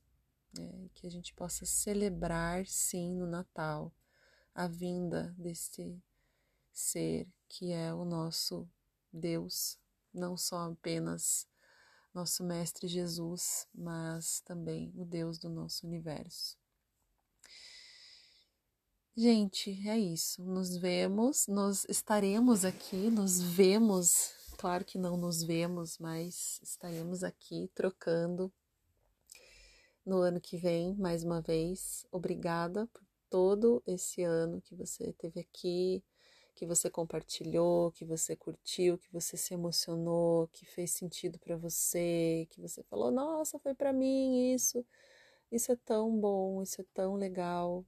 né? 0.57 0.89
que 0.95 1.05
a 1.05 1.09
gente 1.11 1.35
possa 1.35 1.67
celebrar, 1.67 2.65
sim, 2.65 3.13
no 3.13 3.27
Natal, 3.27 3.93
a 4.55 4.67
vinda 4.67 5.35
deste 5.37 6.01
ser 6.71 7.27
que 7.47 7.71
é 7.71 7.93
o 7.93 8.03
nosso 8.03 8.67
Deus, 9.11 9.77
não 10.11 10.35
só 10.35 10.71
apenas 10.71 11.47
nosso 12.11 12.43
Mestre 12.43 12.87
Jesus, 12.87 13.67
mas 13.71 14.41
também 14.41 14.91
o 14.95 15.05
Deus 15.05 15.37
do 15.37 15.47
nosso 15.47 15.85
universo. 15.85 16.57
Gente, 19.15 19.69
é 19.87 19.95
isso. 19.95 20.43
Nos 20.43 20.75
vemos, 20.75 21.45
nós 21.47 21.85
estaremos 21.87 22.65
aqui, 22.65 23.11
nos 23.11 23.39
vemos. 23.39 24.33
Claro 24.57 24.83
que 24.83 24.97
não 24.97 25.15
nos 25.15 25.43
vemos, 25.43 25.99
mas 25.99 26.59
estaremos 26.63 27.23
aqui 27.23 27.69
trocando 27.75 28.51
no 30.03 30.17
ano 30.17 30.41
que 30.41 30.57
vem, 30.57 30.95
mais 30.95 31.23
uma 31.23 31.41
vez. 31.41 32.07
Obrigada 32.11 32.87
por 32.87 33.03
todo 33.29 33.83
esse 33.85 34.23
ano 34.23 34.59
que 34.59 34.73
você 34.73 35.13
teve 35.13 35.41
aqui, 35.41 36.03
que 36.55 36.65
você 36.65 36.89
compartilhou, 36.89 37.91
que 37.91 38.05
você 38.05 38.35
curtiu, 38.35 38.97
que 38.97 39.11
você 39.11 39.37
se 39.37 39.53
emocionou, 39.53 40.47
que 40.47 40.65
fez 40.65 40.89
sentido 40.89 41.37
para 41.37 41.55
você, 41.55 42.47
que 42.49 42.59
você 42.59 42.81
falou: 42.81 43.11
"Nossa, 43.11 43.59
foi 43.59 43.75
para 43.75 43.93
mim 43.93 44.53
isso". 44.55 44.83
Isso 45.51 45.71
é 45.71 45.75
tão 45.75 46.19
bom, 46.19 46.63
isso 46.63 46.81
é 46.81 46.85
tão 46.95 47.15
legal 47.15 47.85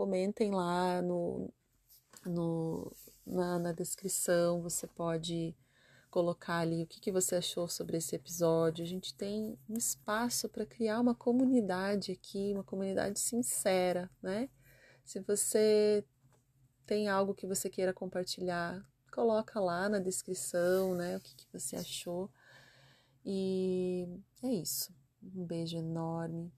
comentem 0.00 0.50
lá 0.50 1.02
no, 1.02 1.52
no 2.24 2.90
na, 3.26 3.58
na, 3.58 3.70
descrição, 3.70 4.62
você 4.62 4.86
pode 4.86 5.54
colocar 6.10 6.60
ali 6.60 6.82
o 6.82 6.86
que, 6.86 6.98
que 6.98 7.12
você 7.12 7.34
achou 7.34 7.68
sobre 7.68 7.98
esse 7.98 8.16
episódio. 8.16 8.82
A 8.82 8.88
gente 8.88 9.12
tem 9.12 9.58
um 9.68 9.76
espaço 9.76 10.48
para 10.48 10.64
criar 10.64 11.00
uma 11.00 11.14
comunidade 11.14 12.12
aqui, 12.12 12.50
uma 12.54 12.64
comunidade 12.64 13.20
sincera, 13.20 14.10
né? 14.22 14.48
Se 15.04 15.20
você 15.20 16.02
tem 16.86 17.06
algo 17.06 17.34
que 17.34 17.46
você 17.46 17.68
queira 17.68 17.92
compartilhar, 17.92 18.82
coloca 19.12 19.60
lá 19.60 19.86
na 19.86 19.98
descrição, 19.98 20.94
né? 20.94 21.18
O 21.18 21.20
que, 21.20 21.34
que 21.34 21.46
você 21.52 21.76
achou. 21.76 22.30
E 23.22 24.08
é 24.42 24.48
isso. 24.48 24.94
Um 25.22 25.44
beijo 25.44 25.76
enorme, 25.76 26.50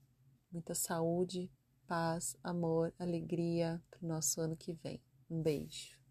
muita 0.49 0.73
saúde 0.73 1.51
paz, 1.87 2.35
amor, 2.43 2.93
alegria 2.99 3.81
para 3.89 4.05
o 4.05 4.07
nosso 4.07 4.41
ano 4.41 4.55
que 4.55 4.73
vem. 4.73 5.01
Um 5.29 5.41
beijo. 5.41 6.02